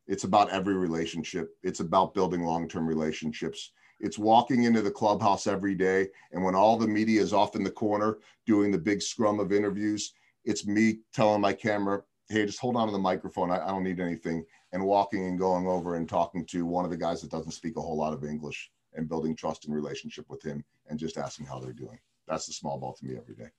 [0.06, 1.56] It's about every relationship.
[1.62, 3.72] It's about building long term relationships.
[4.00, 6.08] It's walking into the clubhouse every day.
[6.32, 9.52] And when all the media is off in the corner doing the big scrum of
[9.52, 10.12] interviews,
[10.44, 13.50] it's me telling my camera, hey, just hold on to the microphone.
[13.50, 14.44] I, I don't need anything.
[14.74, 17.76] And walking and going over and talking to one of the guys that doesn't speak
[17.76, 21.46] a whole lot of English and building trust and relationship with him and just asking
[21.46, 21.98] how they're doing.
[22.26, 23.50] That's the small ball to me every day.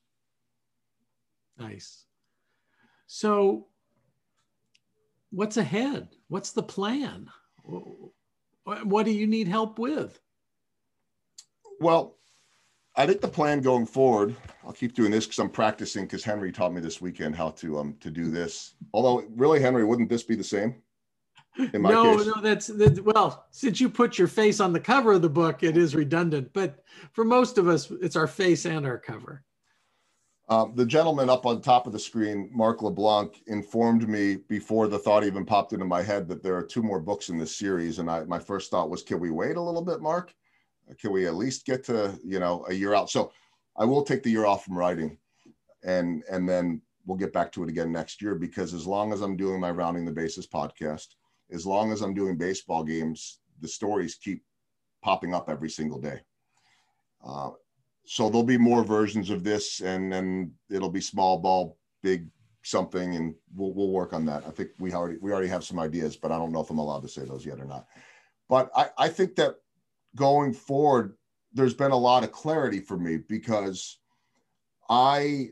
[1.58, 2.06] Nice.
[3.08, 3.68] So,
[5.32, 6.10] what's ahead?
[6.28, 7.30] What's the plan?
[8.84, 10.20] What do you need help with?
[11.80, 12.18] Well,
[12.98, 16.52] I think the plan going forward, I'll keep doing this because I'm practicing because Henry
[16.52, 18.74] taught me this weekend how to um to do this.
[18.94, 20.76] Although really, Henry, wouldn't this be the same?
[21.74, 22.28] No, case?
[22.28, 23.46] no, that's, that's well.
[23.52, 26.52] Since you put your face on the cover of the book, it is redundant.
[26.54, 29.44] But for most of us, it's our face and our cover.
[30.48, 35.00] Um, the gentleman up on top of the screen, Mark LeBlanc, informed me before the
[35.00, 37.98] thought even popped into my head that there are two more books in this series.
[37.98, 40.34] And I, my first thought was, can we wait a little bit, Mark?
[41.00, 43.10] Can we at least get to you know a year out?
[43.10, 43.32] So
[43.76, 45.18] I will take the year off from writing,
[45.84, 49.22] and and then we'll get back to it again next year because as long as
[49.22, 51.08] I'm doing my rounding the bases podcast,
[51.52, 54.44] as long as I'm doing baseball games, the stories keep
[55.02, 56.20] popping up every single day.
[57.26, 57.52] Uh,
[58.06, 62.28] so there'll be more versions of this, and then it'll be small ball, big
[62.64, 64.44] something, and we'll we'll work on that.
[64.48, 66.78] I think we already we already have some ideas, but I don't know if I'm
[66.78, 67.88] allowed to say those yet or not.
[68.48, 69.56] But I, I think that
[70.16, 71.18] going forward,
[71.54, 74.00] there's been a lot of clarity for me because
[74.90, 75.50] I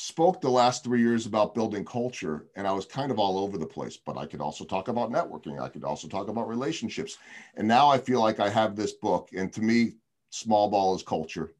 [0.00, 3.58] spoke the last three years about building culture and I was kind of all over
[3.58, 5.60] the place, but I could also talk about networking.
[5.60, 7.18] I could also talk about relationships.
[7.56, 9.28] And now I feel like I have this book.
[9.36, 9.96] And to me,
[10.30, 11.52] small ball is culture.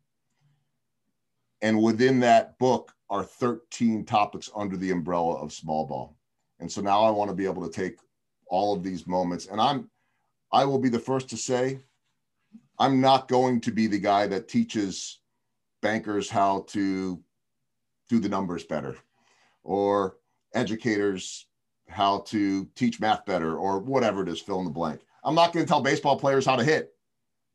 [1.61, 6.17] And within that book are 13 topics under the umbrella of small ball.
[6.61, 7.99] And so now I want to be able to take
[8.47, 9.49] all of these moments.
[9.49, 9.91] And I'm,
[10.51, 11.81] I will be the first to say,
[12.79, 15.21] I'm not going to be the guy that teaches
[15.83, 17.23] bankers how to
[18.11, 18.97] do the numbers better
[19.63, 20.17] or
[20.53, 21.47] educators
[21.89, 25.01] how to teach math better or whatever it is, fill in the blank.
[25.25, 26.93] I'm not going to tell baseball players how to hit.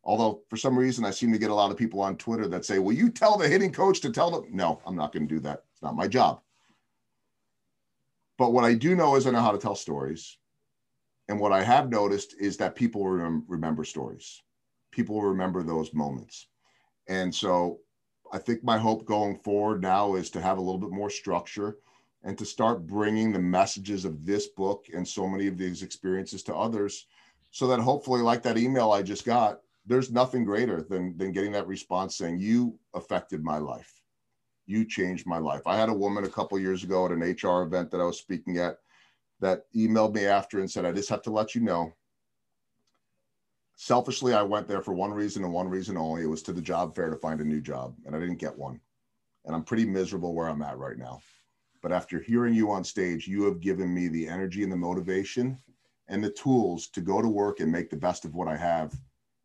[0.03, 2.63] Although for some reason I seem to get a lot of people on Twitter that
[2.63, 5.33] say, "Will you tell the hitting coach to tell them?" No, I'm not going to
[5.33, 5.63] do that.
[5.73, 6.41] It's not my job.
[8.37, 10.37] But what I do know is I know how to tell stories.
[11.27, 14.43] And what I have noticed is that people rem- remember stories.
[14.91, 16.47] People remember those moments.
[17.07, 17.79] And so
[18.35, 21.77] I think my hope going forward now is to have a little bit more structure
[22.21, 26.43] and to start bringing the messages of this book and so many of these experiences
[26.43, 27.07] to others
[27.51, 31.53] so that hopefully like that email I just got there's nothing greater than than getting
[31.53, 34.01] that response saying you affected my life.
[34.65, 35.61] You changed my life.
[35.65, 38.19] I had a woman a couple years ago at an hr event that i was
[38.19, 38.79] speaking at
[39.39, 41.93] that emailed me after and said i just have to let you know
[43.75, 46.61] selfishly i went there for one reason and one reason only it was to the
[46.61, 48.79] job fair to find a new job and i didn't get one
[49.45, 51.19] and i'm pretty miserable where i'm at right now
[51.81, 55.57] but after hearing you on stage you have given me the energy and the motivation
[56.07, 58.95] and the tools to go to work and make the best of what i have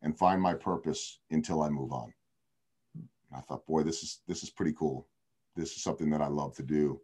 [0.01, 2.13] and find my purpose until I move on.
[2.95, 5.07] And I thought, boy, this is this is pretty cool.
[5.55, 7.01] This is something that I love to do.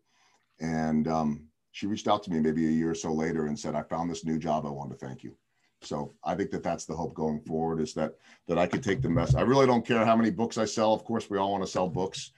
[0.60, 3.76] And um, she reached out to me maybe a year or so later and said,
[3.76, 4.66] I found this new job.
[4.66, 5.36] I want to thank you.
[5.82, 8.16] So I think that that's the hope going forward is that
[8.48, 9.36] that I could take the mess.
[9.36, 10.94] I really don't care how many books I sell.
[10.94, 12.32] Of course, we all want to sell books,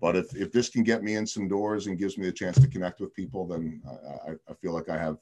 [0.00, 2.60] but if if this can get me in some doors and gives me a chance
[2.60, 3.82] to connect with people, then
[4.28, 5.18] I, I feel like I have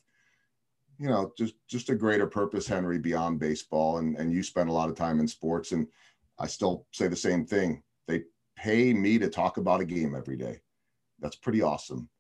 [1.01, 3.99] you know, just just a greater purpose, Henry, beyond baseball.
[3.99, 5.87] And and you spend a lot of time in sports, and
[6.39, 7.83] I still say the same thing.
[8.07, 10.61] They pay me to talk about a game every day.
[11.19, 12.11] That's pretty awesome.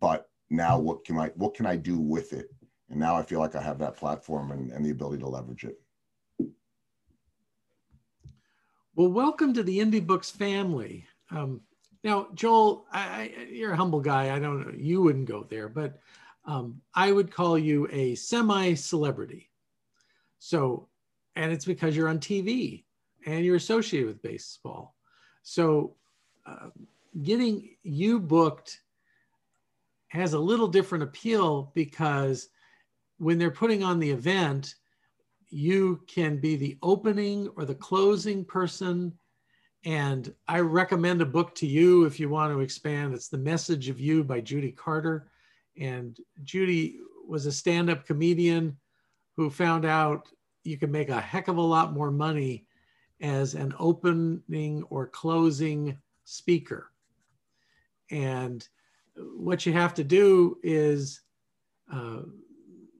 [0.00, 2.50] But now what can I what can I do with it?
[2.90, 5.64] And now I feel like I have that platform and, and the ability to leverage
[5.64, 5.80] it.
[8.94, 11.06] Well, welcome to the Indie Books family.
[11.30, 11.60] Um,
[12.02, 14.34] now, Joel, I, I, you're a humble guy.
[14.34, 16.00] I don't know, you wouldn't go there, but
[16.44, 19.50] um, I would call you a semi celebrity.
[20.38, 20.88] So,
[21.34, 22.84] and it's because you're on TV
[23.26, 24.94] and you're associated with baseball.
[25.42, 25.96] So,
[26.46, 26.70] uh,
[27.22, 28.80] getting you booked
[30.08, 32.48] has a little different appeal because
[33.18, 34.74] when they're putting on the event,
[35.48, 39.12] you can be the opening or the closing person.
[39.84, 43.14] And I recommend a book to you if you want to expand.
[43.14, 45.30] It's The Message of You by Judy Carter.
[45.78, 48.76] And Judy was a stand up comedian
[49.36, 50.28] who found out
[50.64, 52.66] you can make a heck of a lot more money
[53.20, 56.90] as an opening or closing speaker.
[58.10, 58.66] And
[59.14, 61.22] what you have to do is
[61.92, 62.22] uh,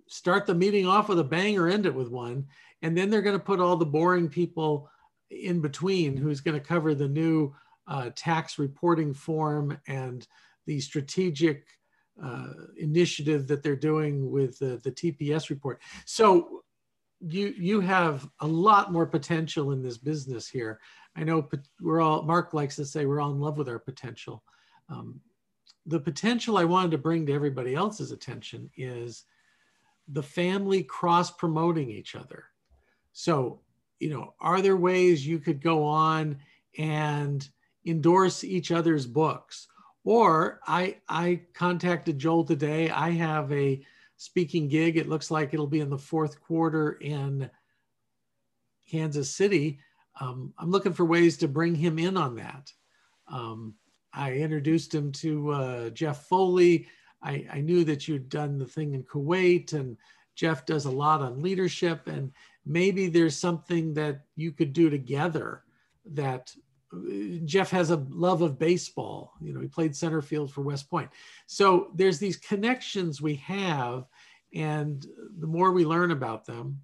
[0.09, 2.47] start the meeting off with a bang or end it with one.
[2.83, 4.89] And then they're going to put all the boring people
[5.31, 7.55] in between who's going to cover the new
[7.89, 10.27] uh, tax reporting form and
[10.67, 11.67] the strategic
[12.23, 15.81] uh, initiative that they're doing with the, the TPS report.
[16.05, 16.63] So
[17.21, 20.81] you you have a lot more potential in this business here.
[21.17, 21.49] I know
[21.81, 24.43] we're all Mark likes to say we're all in love with our potential.
[24.89, 25.21] Um,
[25.87, 29.25] the potential I wanted to bring to everybody else's attention is
[30.09, 32.45] the family cross promoting each other.
[33.13, 33.61] So,
[33.99, 36.39] you know, are there ways you could go on
[36.79, 37.49] and
[37.85, 39.69] endorse each other's books?
[40.05, 42.91] Or I I contacted Joel today.
[42.91, 43.85] I have a
[44.17, 44.97] speaking gig.
[44.97, 47.51] It looks like it'll be in the fourth quarter in
[48.89, 49.81] Kansas City.
[50.21, 52.73] Um, I'm looking for ways to bring him in on that.
[53.29, 53.75] Um,
[54.13, 56.87] I introduced him to uh, Jeff Foley.
[57.27, 59.97] I, I knew that you'd done the thing in Kuwait, and
[60.37, 62.31] Jeff does a lot on leadership, and
[62.65, 65.65] maybe there's something that you could do together
[66.13, 66.55] that
[67.45, 69.33] Jeff has a love of baseball.
[69.41, 71.11] You know, he played center field for West Point.
[71.47, 74.07] So there's these connections we have,
[74.55, 75.05] and
[75.41, 76.81] the more we learn about them,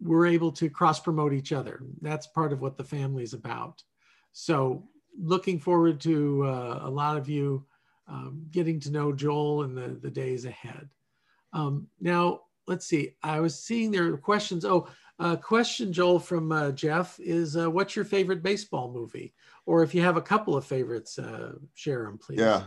[0.00, 1.82] we're able to cross promote each other.
[2.00, 3.82] That's part of what the family is about.
[4.32, 4.88] So
[5.22, 7.66] looking forward to uh, a lot of you
[8.10, 10.88] um, getting to know Joel in the, the days ahead.
[11.52, 13.14] Um, now, let's see.
[13.22, 14.64] I was seeing there are questions.
[14.64, 19.34] Oh, uh, question, Joel, from uh, Jeff is uh, what's your favorite baseball movie?
[19.66, 22.40] Or if you have a couple of favorites, uh, share them, please.
[22.40, 22.64] Yeah,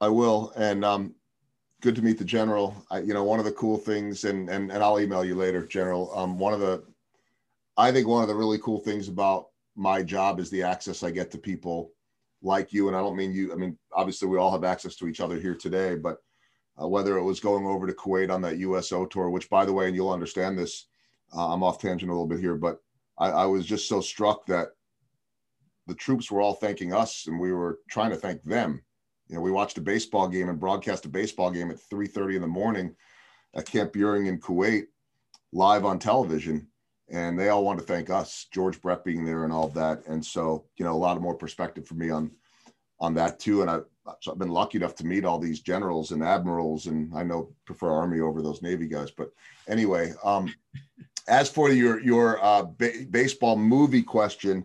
[0.00, 0.52] I will.
[0.56, 1.14] And um,
[1.80, 2.76] good to meet the general.
[2.90, 5.66] I, you know, one of the cool things, and and and I'll email you later,
[5.66, 6.16] General.
[6.16, 6.84] Um, one of the,
[7.76, 11.10] I think one of the really cool things about my job is the access I
[11.10, 11.90] get to people
[12.44, 12.88] like you.
[12.88, 13.52] And I don't mean you.
[13.52, 16.18] I mean, obviously, we all have access to each other here today, but
[16.80, 19.72] uh, whether it was going over to Kuwait on that USO tour, which, by the
[19.72, 20.86] way, and you'll understand this
[21.36, 22.78] uh, I'm off tangent a little bit here, but
[23.18, 24.68] I, I was just so struck that
[25.86, 28.82] the troops were all thanking us and we were trying to thank them.
[29.28, 32.42] You know, we watched a baseball game and broadcast a baseball game at 3:30 in
[32.42, 32.94] the morning
[33.54, 34.84] at Camp Buehring in Kuwait,
[35.52, 36.68] live on television,
[37.10, 40.06] and they all want to thank us, George Brett being there and all of that.
[40.06, 42.30] And so, you know, a lot of more perspective for me on
[43.00, 43.60] on that too.
[43.60, 43.80] And I,
[44.20, 47.54] so I've been lucky enough to meet all these generals and admirals, and I know
[47.64, 49.10] prefer Army over those Navy guys.
[49.10, 49.32] But
[49.68, 50.54] anyway, um,
[51.28, 54.64] as for your your uh, ba- baseball movie question,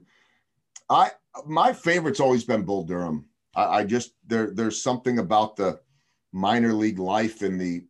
[0.90, 1.12] I
[1.46, 3.26] my favorite's always been Bull Durham.
[3.56, 5.80] I, I, just there there's something about the
[6.32, 7.84] minor league life and the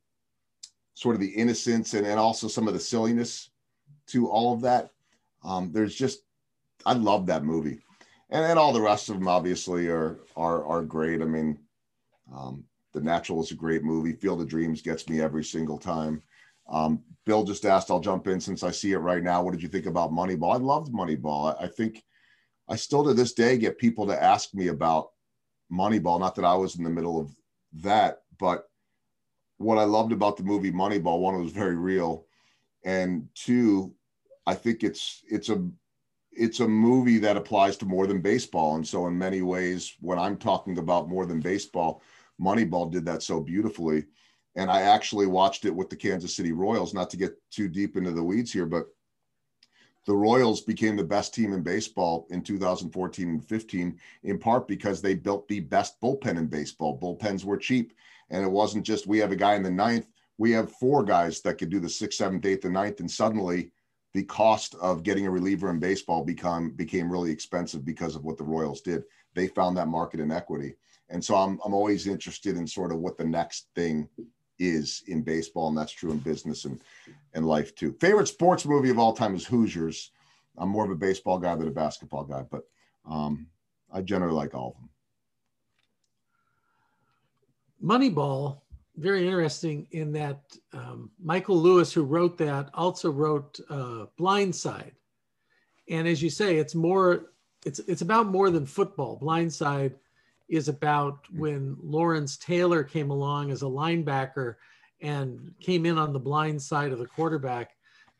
[0.94, 3.49] sort of the innocence and, and also some of the silliness
[4.10, 4.92] to all of that.
[5.44, 6.20] Um, there's just
[6.86, 7.80] I love that movie,
[8.30, 11.22] and then all the rest of them obviously are are are great.
[11.22, 11.60] I mean,
[12.34, 14.14] um, The Natural is a great movie.
[14.14, 16.22] Field of Dreams gets me every single time.
[16.70, 19.42] Um, Bill just asked, I'll jump in since I see it right now.
[19.42, 20.54] What did you think about Moneyball?
[20.54, 21.56] I loved Moneyball.
[21.60, 22.04] I, I think
[22.68, 25.10] I still to this day get people to ask me about
[25.72, 26.20] Moneyball.
[26.20, 27.36] Not that I was in the middle of
[27.74, 28.70] that, but
[29.58, 32.26] what I loved about the movie Moneyball, one, it was very real.
[32.86, 33.94] And two,
[34.50, 35.68] I think it's it's a
[36.32, 38.76] it's a movie that applies to more than baseball.
[38.76, 42.02] And so in many ways, when I'm talking about more than baseball,
[42.40, 44.06] Moneyball did that so beautifully
[44.56, 46.94] and I actually watched it with the Kansas City Royals.
[46.94, 48.88] Not to get too deep into the weeds here, but
[50.06, 55.02] the Royals became the best team in baseball in 2014 and 15, in part because
[55.02, 57.00] they built the best bullpen in baseball.
[57.00, 57.94] Bullpens were cheap,
[58.30, 60.08] and it wasn't just we have a guy in the ninth.
[60.38, 63.72] we have four guys that could do the sixth, seventh, eighth, and ninth, and suddenly
[64.14, 68.38] the cost of getting a reliever in baseball become became really expensive because of what
[68.38, 69.04] the Royals did.
[69.36, 70.76] They found that market inequity.
[71.10, 74.10] And so I'm I'm always interested in sort of what the next thing
[74.58, 76.82] is in baseball, and that's true in business and
[77.34, 77.96] and life too.
[78.00, 80.12] Favorite sports movie of all time is Hoosiers.
[80.58, 82.64] I'm more of a baseball guy than a basketball guy, but
[83.10, 83.48] um,
[83.92, 84.90] I generally like all of them.
[87.82, 88.60] Moneyball,
[89.00, 90.42] very interesting in that
[90.74, 94.92] um, Michael Lewis, who wrote that, also wrote uh, Blindside.
[95.90, 97.32] And as you say, it's more,
[97.66, 99.20] it's it's about more than football.
[99.20, 99.96] Blindside
[100.48, 104.56] is about when Lawrence Taylor came along as a linebacker
[105.02, 107.72] and came in on the blind side of the quarterback.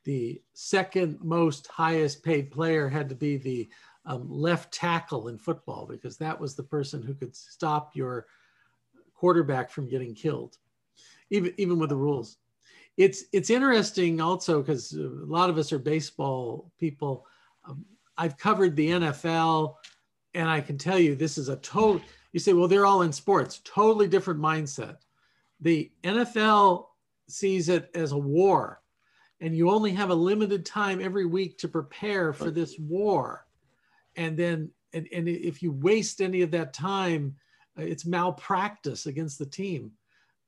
[0.06, 3.70] The second most highest paid player had to be the
[4.06, 8.28] um, left tackle in football because that was the person who could stop your
[9.14, 10.58] quarterback from getting killed,
[11.30, 12.38] even even with the rules.
[12.98, 17.26] It's it's interesting also because a lot of us are baseball people.
[17.68, 17.86] Um,
[18.18, 19.76] I've covered the NFL,
[20.34, 22.02] and I can tell you this is a total.
[22.34, 23.62] You say, well, they're all in sports.
[23.64, 24.98] Totally different mindset.
[25.62, 26.86] The NFL
[27.28, 28.82] sees it as a war,
[29.40, 33.46] and you only have a limited time every week to prepare for this war,
[34.16, 37.36] and then and, and if you waste any of that time
[37.82, 39.92] it's malpractice against the team.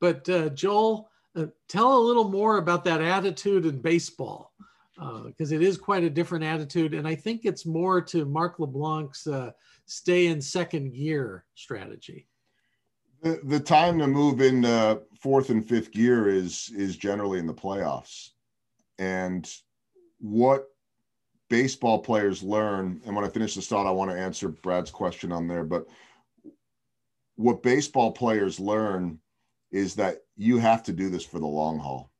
[0.01, 4.51] But uh, Joel, uh, tell a little more about that attitude in baseball,
[4.97, 6.93] because uh, it is quite a different attitude.
[6.93, 9.51] And I think it's more to Mark LeBlanc's uh,
[9.85, 12.27] stay in second gear strategy.
[13.21, 14.63] The, the time to move in
[15.21, 18.31] fourth and fifth gear is is generally in the playoffs.
[18.97, 19.47] And
[20.19, 20.65] what
[21.49, 25.31] baseball players learn, and when I finish this thought, I want to answer Brad's question
[25.31, 25.87] on there, but
[27.35, 29.19] what baseball players learn
[29.71, 32.11] is that you have to do this for the long haul.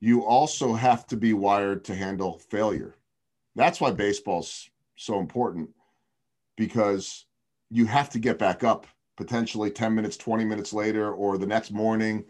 [0.00, 2.94] You also have to be wired to handle failure.
[3.56, 5.70] That's why baseball's so important
[6.56, 7.26] because
[7.70, 8.86] you have to get back up
[9.16, 12.24] potentially 10 minutes, 20 minutes later, or the next morning.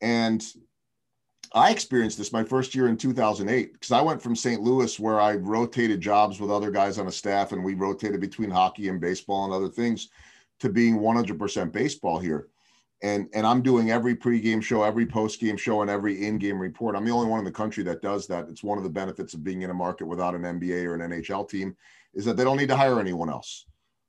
[0.00, 0.44] And
[1.52, 4.60] I experienced this my first year in 2008 because I went from St.
[4.60, 8.50] Louis, where I rotated jobs with other guys on a staff, and we rotated between
[8.50, 10.08] hockey and baseball and other things
[10.60, 12.48] to being 100% baseball here.
[13.04, 16.96] And, and I'm doing every pregame show, every postgame show, and every in-game report.
[16.96, 18.46] I'm the only one in the country that does that.
[18.48, 21.10] It's one of the benefits of being in a market without an NBA or an
[21.10, 21.76] NHL team
[22.14, 23.66] is that they don't need to hire anyone else.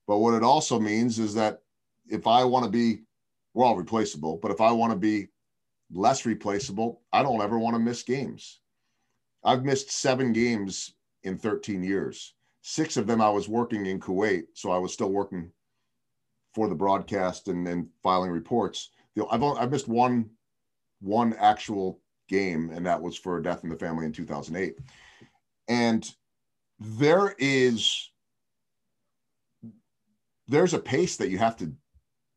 [0.08, 1.60] But what it also means is that
[2.08, 3.02] if I want to be,
[3.54, 5.28] we're all replaceable, but if I want to be
[5.92, 8.62] less replaceable, I don't ever want to miss games.
[9.44, 10.94] I've missed seven games
[11.26, 12.34] in 13 years.
[12.62, 15.52] Six of them I was working in Kuwait, so I was still working
[16.56, 18.92] for the broadcast and, and filing reports.
[19.16, 20.30] Know, I've I've missed one
[21.02, 22.00] one actual
[22.30, 24.78] game, and that was for death in the family in 2008.
[25.68, 26.10] And
[26.80, 28.10] there is
[30.48, 31.72] there's a pace that you have to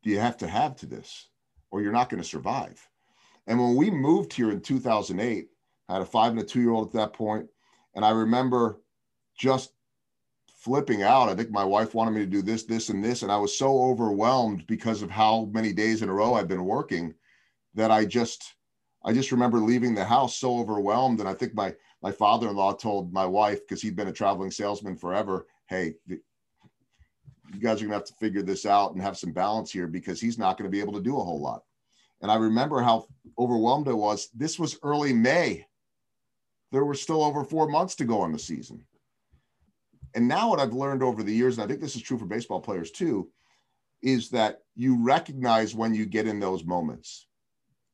[0.02, 1.28] you have to have to this,
[1.70, 2.86] or you're not going to survive.
[3.46, 5.48] And when we moved here in 2008,
[5.88, 7.48] I had a five and a two year old at that point,
[7.94, 8.80] and I remember
[9.36, 9.72] just
[10.58, 11.28] flipping out.
[11.28, 13.22] I think my wife wanted me to do this, this, and this.
[13.22, 16.64] And I was so overwhelmed because of how many days in a row I've been
[16.64, 17.14] working
[17.74, 18.54] that I just,
[19.04, 21.20] I just remember leaving the house so overwhelmed.
[21.20, 24.96] And I think my, my father-in-law told my wife, because he'd been a traveling salesman
[24.96, 29.70] forever, Hey, you guys are gonna have to figure this out and have some balance
[29.70, 31.62] here because he's not going to be able to do a whole lot.
[32.20, 33.06] And I remember how
[33.38, 34.28] overwhelmed I was.
[34.34, 35.66] This was early May.
[36.72, 38.84] There were still over four months to go on the season.
[40.14, 42.26] And now, what I've learned over the years, and I think this is true for
[42.26, 43.28] baseball players too,
[44.02, 47.26] is that you recognize when you get in those moments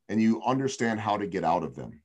[0.09, 2.01] and you understand how to get out of them.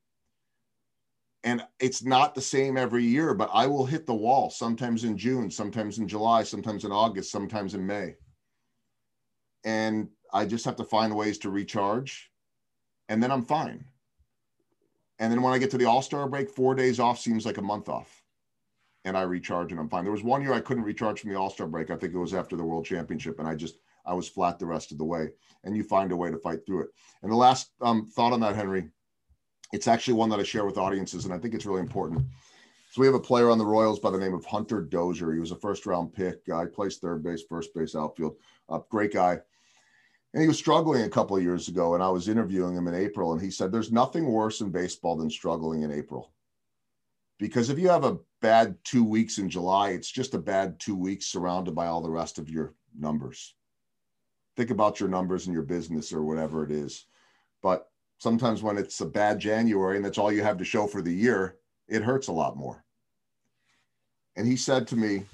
[1.44, 5.18] And it's not the same every year, but I will hit the wall sometimes in
[5.18, 8.16] June, sometimes in July, sometimes in August, sometimes in May.
[9.64, 12.30] And I just have to find ways to recharge,
[13.10, 13.86] and then I'm fine.
[15.20, 17.58] And then when I get to the All Star break, four days off seems like
[17.58, 18.19] a month off
[19.06, 20.04] and I recharge and I'm fine.
[20.04, 21.90] There was one year I couldn't recharge from the All Star break.
[21.90, 24.66] I think it was after the World Championship, and I just I was flat the
[24.66, 25.30] rest of the way.
[25.64, 26.90] And you find a way to fight through it.
[27.22, 28.90] And the last um, thought on that, Henry,
[29.74, 32.26] it's actually one that I share with audiences, and I think it's really important.
[32.92, 35.34] So we have a player on the Royals by the name of Hunter Dozier.
[35.34, 36.50] He was a first round pick.
[36.50, 38.38] I placed third base, first base, outfield.
[38.68, 39.40] Uh, great guy.
[40.34, 42.96] And he was struggling a couple of years ago, and I was interviewing him in
[42.96, 46.32] April, and he said, "There's nothing worse in baseball than struggling in April."
[47.40, 50.96] because if you have a bad two weeks in July, it's just a bad two
[50.96, 53.56] weeks surrounded by all the rest of your numbers.
[54.56, 57.06] Think about your numbers and your business or whatever it is.
[57.62, 61.02] But sometimes when it's a bad January and that's all you have to show for
[61.02, 62.84] the year, it hurts a lot more.
[64.36, 65.26] And he said to me,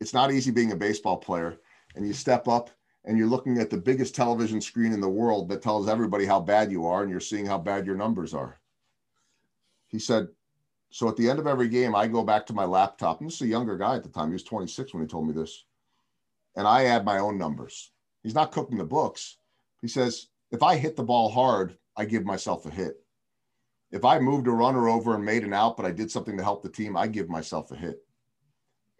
[0.00, 1.58] It's not easy being a baseball player.
[1.96, 2.70] And you step up
[3.04, 6.40] and you're looking at the biggest television screen in the world that tells everybody how
[6.40, 8.58] bad you are, and you're seeing how bad your numbers are.
[9.88, 10.28] He said,
[10.94, 13.18] So at the end of every game, I go back to my laptop.
[13.18, 14.28] And this is a younger guy at the time.
[14.28, 15.64] He was 26 when he told me this.
[16.54, 17.90] And I add my own numbers.
[18.22, 19.38] He's not cooking the books.
[19.82, 23.04] He says, If I hit the ball hard, I give myself a hit.
[23.90, 26.44] If I moved a runner over and made an out, but I did something to
[26.44, 27.98] help the team, I give myself a hit.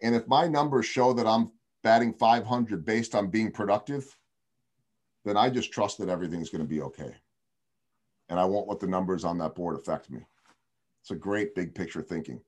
[0.01, 4.17] And if my numbers show that I'm batting 500 based on being productive,
[5.23, 7.15] then I just trust that everything's going to be okay.
[8.27, 10.25] And I won't let the numbers on that board affect me.
[11.05, 12.41] It's a great big picture thinking.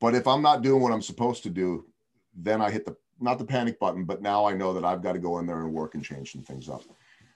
[0.00, 1.86] But if I'm not doing what I'm supposed to do,
[2.34, 5.12] then I hit the not the panic button, but now I know that I've got
[5.12, 6.82] to go in there and work and change some things up.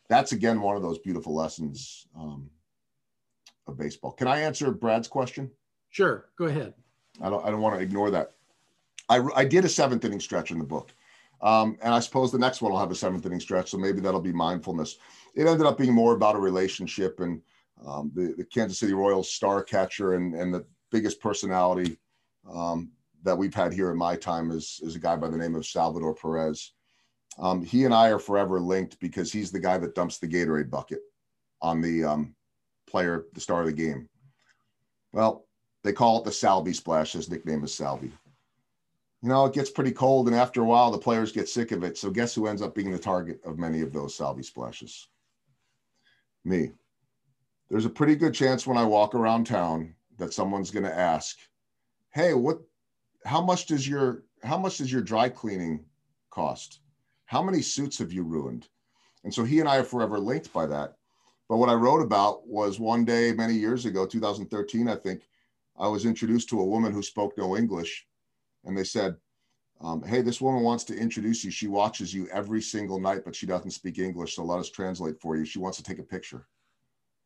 [0.09, 2.51] That's again one of those beautiful lessons um,
[3.69, 4.11] of baseball.
[4.11, 5.53] Can I answer Brad's question?
[5.91, 6.75] Sure, go ahead.
[7.23, 7.47] I don't.
[7.47, 8.33] I don't want to ignore that.
[9.09, 10.91] I, I did a seventh inning stretch in the book.
[11.43, 13.71] Um, and I suppose the next one will have a seventh inning stretch.
[13.71, 14.99] So maybe that'll be mindfulness.
[15.37, 17.41] It ended up being more about a relationship and
[17.87, 21.99] um, the, the, Kansas City Royals star catcher and, and the biggest personality
[22.53, 22.91] um,
[23.23, 25.67] that we've had here in my time is, is a guy by the name of
[25.67, 26.73] Salvador Perez.
[27.39, 30.71] Um, he and I are forever linked because he's the guy that dumps the Gatorade
[30.71, 31.01] bucket
[31.63, 32.35] on the um,
[32.89, 34.09] player, the star of the game.
[35.13, 35.47] Well,
[35.85, 37.13] they call it the Salvy splash.
[37.13, 38.13] His nickname is Salvy
[39.23, 41.85] you know, it gets pretty cold, and after a while, the players get sick of
[41.85, 41.99] it.
[41.99, 45.09] So, guess who ends up being the target of many of those salvy splashes?
[46.45, 46.71] Me.
[47.71, 51.39] There's a pretty good chance when I walk around town that someone's going to ask,
[52.11, 52.61] "Hey, what?
[53.25, 55.85] How much does your how much does your dry cleaning
[56.31, 56.81] cost?
[57.27, 58.69] How many suits have you ruined?"
[59.23, 60.97] And so he and I are forever linked by that.
[61.49, 65.29] But what I wrote about was one day many years ago, 2013, I think,
[65.77, 68.07] I was introduced to a woman who spoke no English
[68.65, 69.17] and they said,
[69.81, 71.51] um, hey, this woman wants to introduce you.
[71.51, 74.37] She watches you every single night, but she doesn't speak English.
[74.37, 75.45] So let us translate for you.
[75.45, 76.47] She wants to take a picture.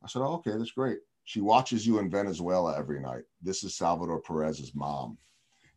[0.05, 0.98] I said, oh, okay, that's great.
[1.24, 3.22] She watches you in Venezuela every night.
[3.42, 5.16] This is Salvador Perez's mom.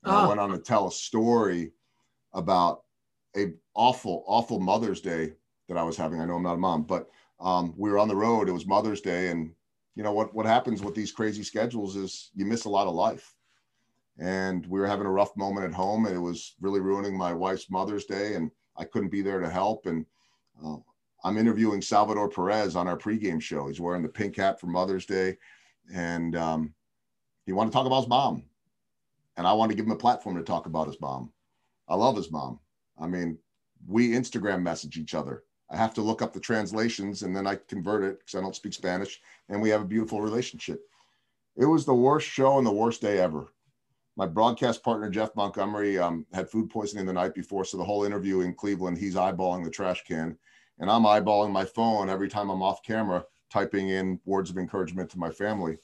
[0.04, 0.18] And oh.
[0.18, 1.72] I went on to tell a story
[2.34, 2.84] about
[3.38, 5.34] a awful, awful Mother's Day
[5.70, 6.20] that I was having.
[6.20, 7.10] I know I'm not a mom, but
[7.40, 8.50] um, we were on the road.
[8.50, 9.52] It was Mother's Day, and
[9.96, 10.34] you know what?
[10.34, 13.34] What happens with these crazy schedules is you miss a lot of life
[14.20, 17.34] and we were having a rough moment at home and it was really ruining my
[17.34, 20.06] wife's mother's day and i couldn't be there to help and
[20.66, 20.78] uh,
[21.24, 23.68] i'm interviewing salvador perez on our pregame show.
[23.68, 25.38] He's wearing the pink hat for mother's day
[25.94, 26.74] and um,
[27.46, 28.44] he wanted to talk about his mom.
[29.38, 31.32] And i wanted to give him a platform to talk about his mom.
[31.88, 32.60] I love his mom.
[33.00, 33.38] I mean
[33.88, 35.44] we instagram message each other.
[35.70, 38.56] I have to look up the translations and then i convert it because i don't
[38.56, 40.82] speak spanish and we have a beautiful relationship.
[41.56, 43.48] It was the worst show and the worst day ever.
[44.16, 48.04] My broadcast partner Jeff Montgomery um, had food poisoning the night before, so the whole
[48.04, 50.38] interview in Cleveland, he's eyeballing the trash can,
[50.80, 55.10] and I'm eyeballing my phone every time I'm off camera, typing in words of encouragement
[55.12, 55.78] to my family,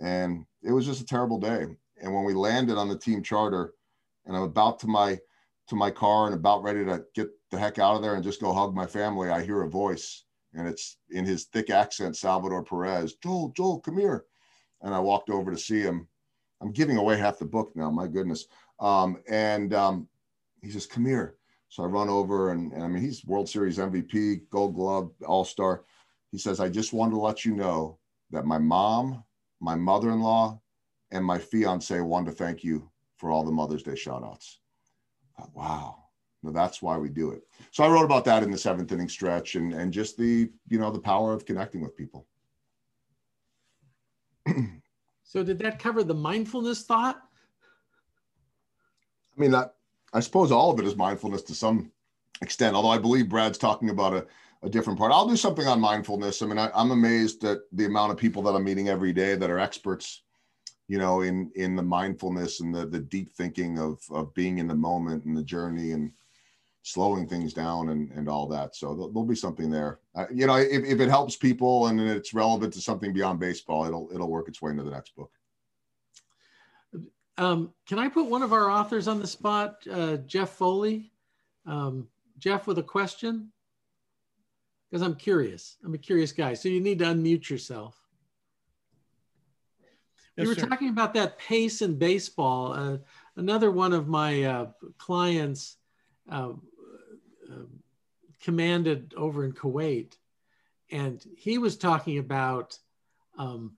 [0.00, 1.66] and it was just a terrible day.
[2.00, 3.74] And when we landed on the team charter,
[4.26, 5.18] and I'm about to my
[5.68, 8.40] to my car and about ready to get the heck out of there and just
[8.40, 12.64] go hug my family, I hear a voice, and it's in his thick accent, Salvador
[12.64, 14.24] Perez, Joel, Joel, come here,
[14.80, 16.08] and I walked over to see him
[16.60, 17.90] I'm giving away half the book now.
[17.90, 18.46] My goodness.
[18.80, 20.08] Um, and um,
[20.62, 21.36] he says, "Come here."
[21.68, 25.44] So I run over, and, and I mean, he's World Series MVP, Gold Glove, All
[25.44, 25.84] Star.
[26.30, 27.98] He says, "I just wanted to let you know
[28.30, 29.22] that my mom,
[29.60, 30.60] my mother-in-law,
[31.10, 34.60] and my fiance wanted to thank you for all the Mother's Day shout-outs."
[35.54, 36.04] Wow.
[36.42, 37.42] No, that's why we do it.
[37.70, 40.78] So I wrote about that in the seventh inning stretch, and and just the you
[40.78, 42.26] know the power of connecting with people.
[45.28, 47.22] So did that cover the mindfulness thought?
[49.36, 49.74] I mean, that,
[50.18, 51.92] I suppose all of it is mindfulness to some
[52.42, 54.26] extent, although I believe Brad's talking about a,
[54.64, 55.12] a different part.
[55.12, 56.42] I'll do something on mindfulness.
[56.42, 59.36] I mean, I, I'm amazed at the amount of people that I'm meeting every day
[59.36, 60.24] that are experts,
[60.88, 64.66] you know, in in the mindfulness and the the deep thinking of of being in
[64.66, 66.10] the moment and the journey and
[66.82, 68.74] slowing things down and, and all that.
[68.74, 70.00] So there'll, there'll be something there.
[70.16, 73.84] Uh, you know, if, if it helps people and it's relevant to something beyond baseball,
[73.86, 75.30] it'll it'll work its way into the next book.
[77.38, 81.12] Um, can I put one of our authors on the spot, uh, Jeff Foley?
[81.66, 82.08] Um,
[82.38, 83.52] Jeff, with a question?
[84.90, 85.76] Because I'm curious.
[85.84, 86.54] I'm a curious guy.
[86.54, 87.96] So you need to unmute yourself.
[90.36, 90.66] Yes, we were sir.
[90.66, 92.72] talking about that pace in baseball.
[92.72, 92.98] Uh,
[93.36, 94.66] another one of my uh,
[94.98, 95.76] clients
[96.30, 96.52] uh,
[98.40, 100.16] commanded over in Kuwait,
[100.90, 102.78] and he was talking about
[103.36, 103.72] um,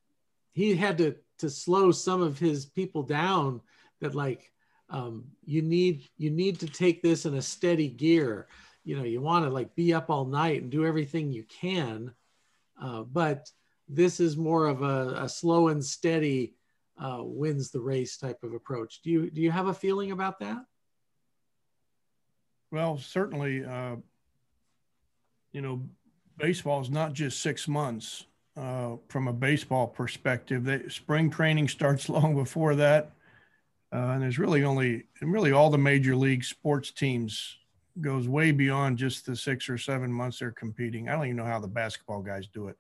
[0.53, 3.61] he had to to slow some of his people down
[4.01, 4.53] that like
[4.88, 8.49] um, you need you need to take this in a steady gear.
[8.84, 12.12] You know you want to like be up all night and do everything you can
[12.80, 13.51] uh, but
[13.88, 16.55] this is more of a, a slow and steady
[16.99, 19.03] uh, wins the race type of approach.
[19.03, 20.64] Do you do you have a feeling about that?
[22.70, 23.97] Well certainly uh,
[25.53, 25.82] you know
[26.38, 28.26] baseball is not just six months
[28.61, 30.65] uh, from a baseball perspective.
[30.65, 33.13] They, spring training starts long before that,
[33.93, 37.57] uh, and there's really only really all the major league sports teams
[38.01, 41.09] goes way beyond just the six or seven months they're competing.
[41.09, 42.77] I don't even know how the basketball guys do it,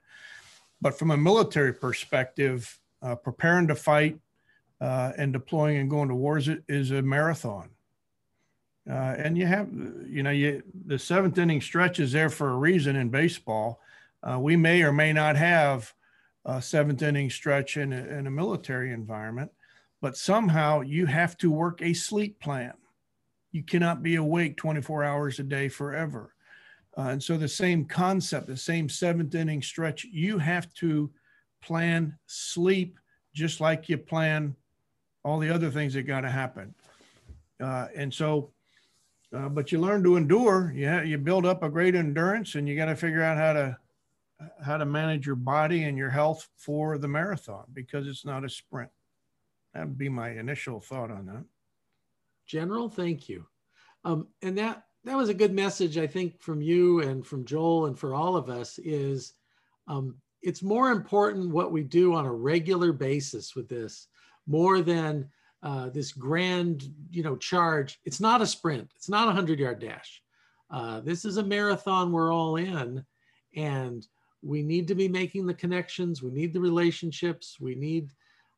[0.80, 4.18] but from a military perspective, uh, preparing to fight
[4.80, 7.70] uh, and deploying and going to wars is a marathon.
[8.88, 9.68] Uh, and you have,
[10.06, 13.79] you know, you the seventh inning stretch is there for a reason in baseball
[14.22, 15.92] uh, we may or may not have
[16.44, 19.50] a seventh inning stretch in a, in a military environment,
[20.00, 22.72] but somehow you have to work a sleep plan.
[23.52, 26.34] You cannot be awake 24 hours a day forever.
[26.96, 31.10] Uh, and so the same concept, the same seventh inning stretch, you have to
[31.62, 32.98] plan sleep
[33.34, 34.56] just like you plan
[35.24, 36.74] all the other things that got to happen.
[37.62, 38.50] Uh, and so,
[39.34, 40.72] uh, but you learn to endure.
[40.74, 43.76] Yeah, you build up a great endurance, and you got to figure out how to
[44.64, 48.48] how to manage your body and your health for the marathon because it's not a
[48.48, 48.90] sprint.
[49.74, 51.44] That would be my initial thought on that.
[52.46, 53.46] General, thank you.
[54.04, 57.86] Um, and that that was a good message, I think, from you and from Joel
[57.86, 58.78] and for all of us.
[58.78, 59.34] Is
[59.86, 64.08] um, it's more important what we do on a regular basis with this,
[64.46, 65.28] more than
[65.62, 68.00] uh, this grand, you know, charge.
[68.04, 68.90] It's not a sprint.
[68.96, 70.22] It's not a hundred yard dash.
[70.70, 72.12] Uh, this is a marathon.
[72.12, 73.04] We're all in,
[73.54, 74.06] and
[74.42, 76.22] we need to be making the connections.
[76.22, 77.58] We need the relationships.
[77.60, 78.10] We need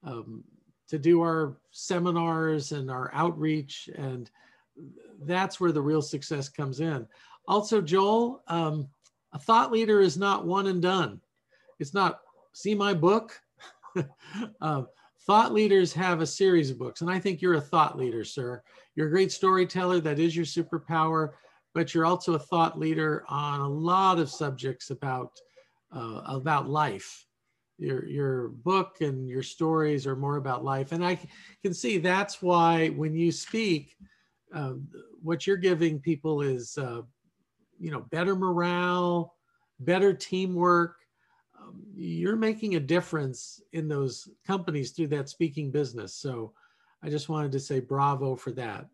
[0.05, 0.45] um,
[0.89, 3.89] to do our seminars and our outreach.
[3.97, 4.30] And
[5.22, 7.07] that's where the real success comes in.
[7.49, 8.89] Also, Joel, um,
[9.33, 11.20] a thought leader is not one and done.
[11.80, 12.20] It's not,
[12.53, 13.41] see my book.
[14.61, 14.83] uh,
[15.26, 17.01] thought leaders have a series of books.
[17.01, 18.62] And I think you're a thought leader, sir.
[18.95, 20.01] You're a great storyteller.
[20.01, 21.30] That is your superpower.
[21.74, 25.41] But you're also a thought leader on a lot of subjects about
[25.95, 27.26] uh, about life.
[27.78, 30.93] Your, your book and your stories are more about life.
[30.93, 31.18] And I
[31.62, 33.97] can see that's why when you speak,
[34.55, 34.74] uh,
[35.22, 37.03] what you're giving people is, uh,
[37.78, 39.34] you know, better morale,
[39.80, 40.97] better teamwork.
[41.61, 46.14] Um, you're making a difference in those companies through that speaking business.
[46.14, 46.53] So
[47.03, 48.86] I just wanted to say bravo for that.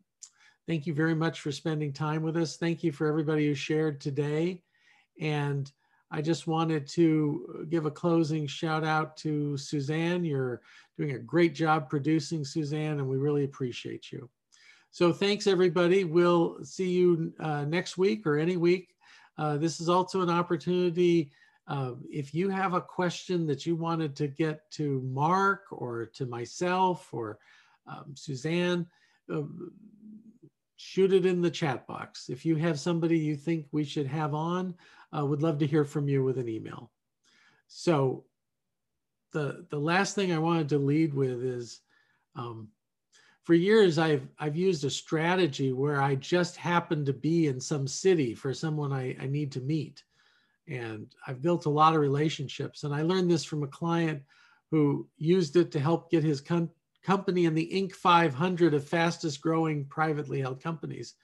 [0.67, 2.57] Thank you very much for spending time with us.
[2.57, 4.63] Thank you for everybody who shared today.
[5.21, 5.71] And
[6.11, 10.25] I just wanted to give a closing shout out to Suzanne.
[10.25, 10.63] You're
[10.97, 14.29] doing a great job producing, Suzanne, and we really appreciate you.
[14.91, 16.05] So thanks, everybody.
[16.05, 18.95] We'll see you uh, next week or any week.
[19.37, 21.31] Uh, this is also an opportunity.
[21.69, 26.25] Uh, if you have a question that you wanted to get to Mark or to
[26.25, 27.39] myself or
[27.87, 28.87] um, Suzanne,
[29.33, 29.43] uh,
[30.77, 32.31] shoot it in the chat box.
[32.31, 34.75] If you have somebody you think we should have on,
[35.17, 36.91] uh, would love to hear from you with an email.
[37.69, 38.25] So
[39.33, 41.81] the the last thing I wanted to lead with is
[42.35, 42.69] um,
[43.45, 47.87] for years I've I've used a strategy where I just happen to be in some
[47.87, 50.03] city for someone I, I need to meet.
[50.67, 52.85] And I've built a lot of relationships.
[52.85, 54.23] And I learned this from a client
[54.71, 56.71] who used it to help get his com-
[57.03, 57.93] company in the Inc.
[57.93, 61.15] 500 of fastest growing privately held companies.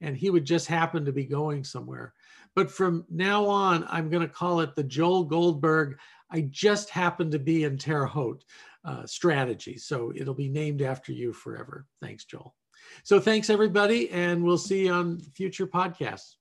[0.00, 2.14] And he would just happen to be going somewhere.
[2.56, 5.98] But from now on, I'm going to call it the Joel Goldberg.
[6.30, 8.44] I just happen to be in Terre Haute
[8.84, 9.76] uh, strategy.
[9.76, 11.86] So it'll be named after you forever.
[12.00, 12.56] Thanks, Joel.
[13.04, 14.10] So thanks, everybody.
[14.10, 16.36] And we'll see you on future podcasts.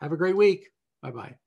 [0.00, 0.70] Have a great week.
[1.02, 1.41] Bye bye.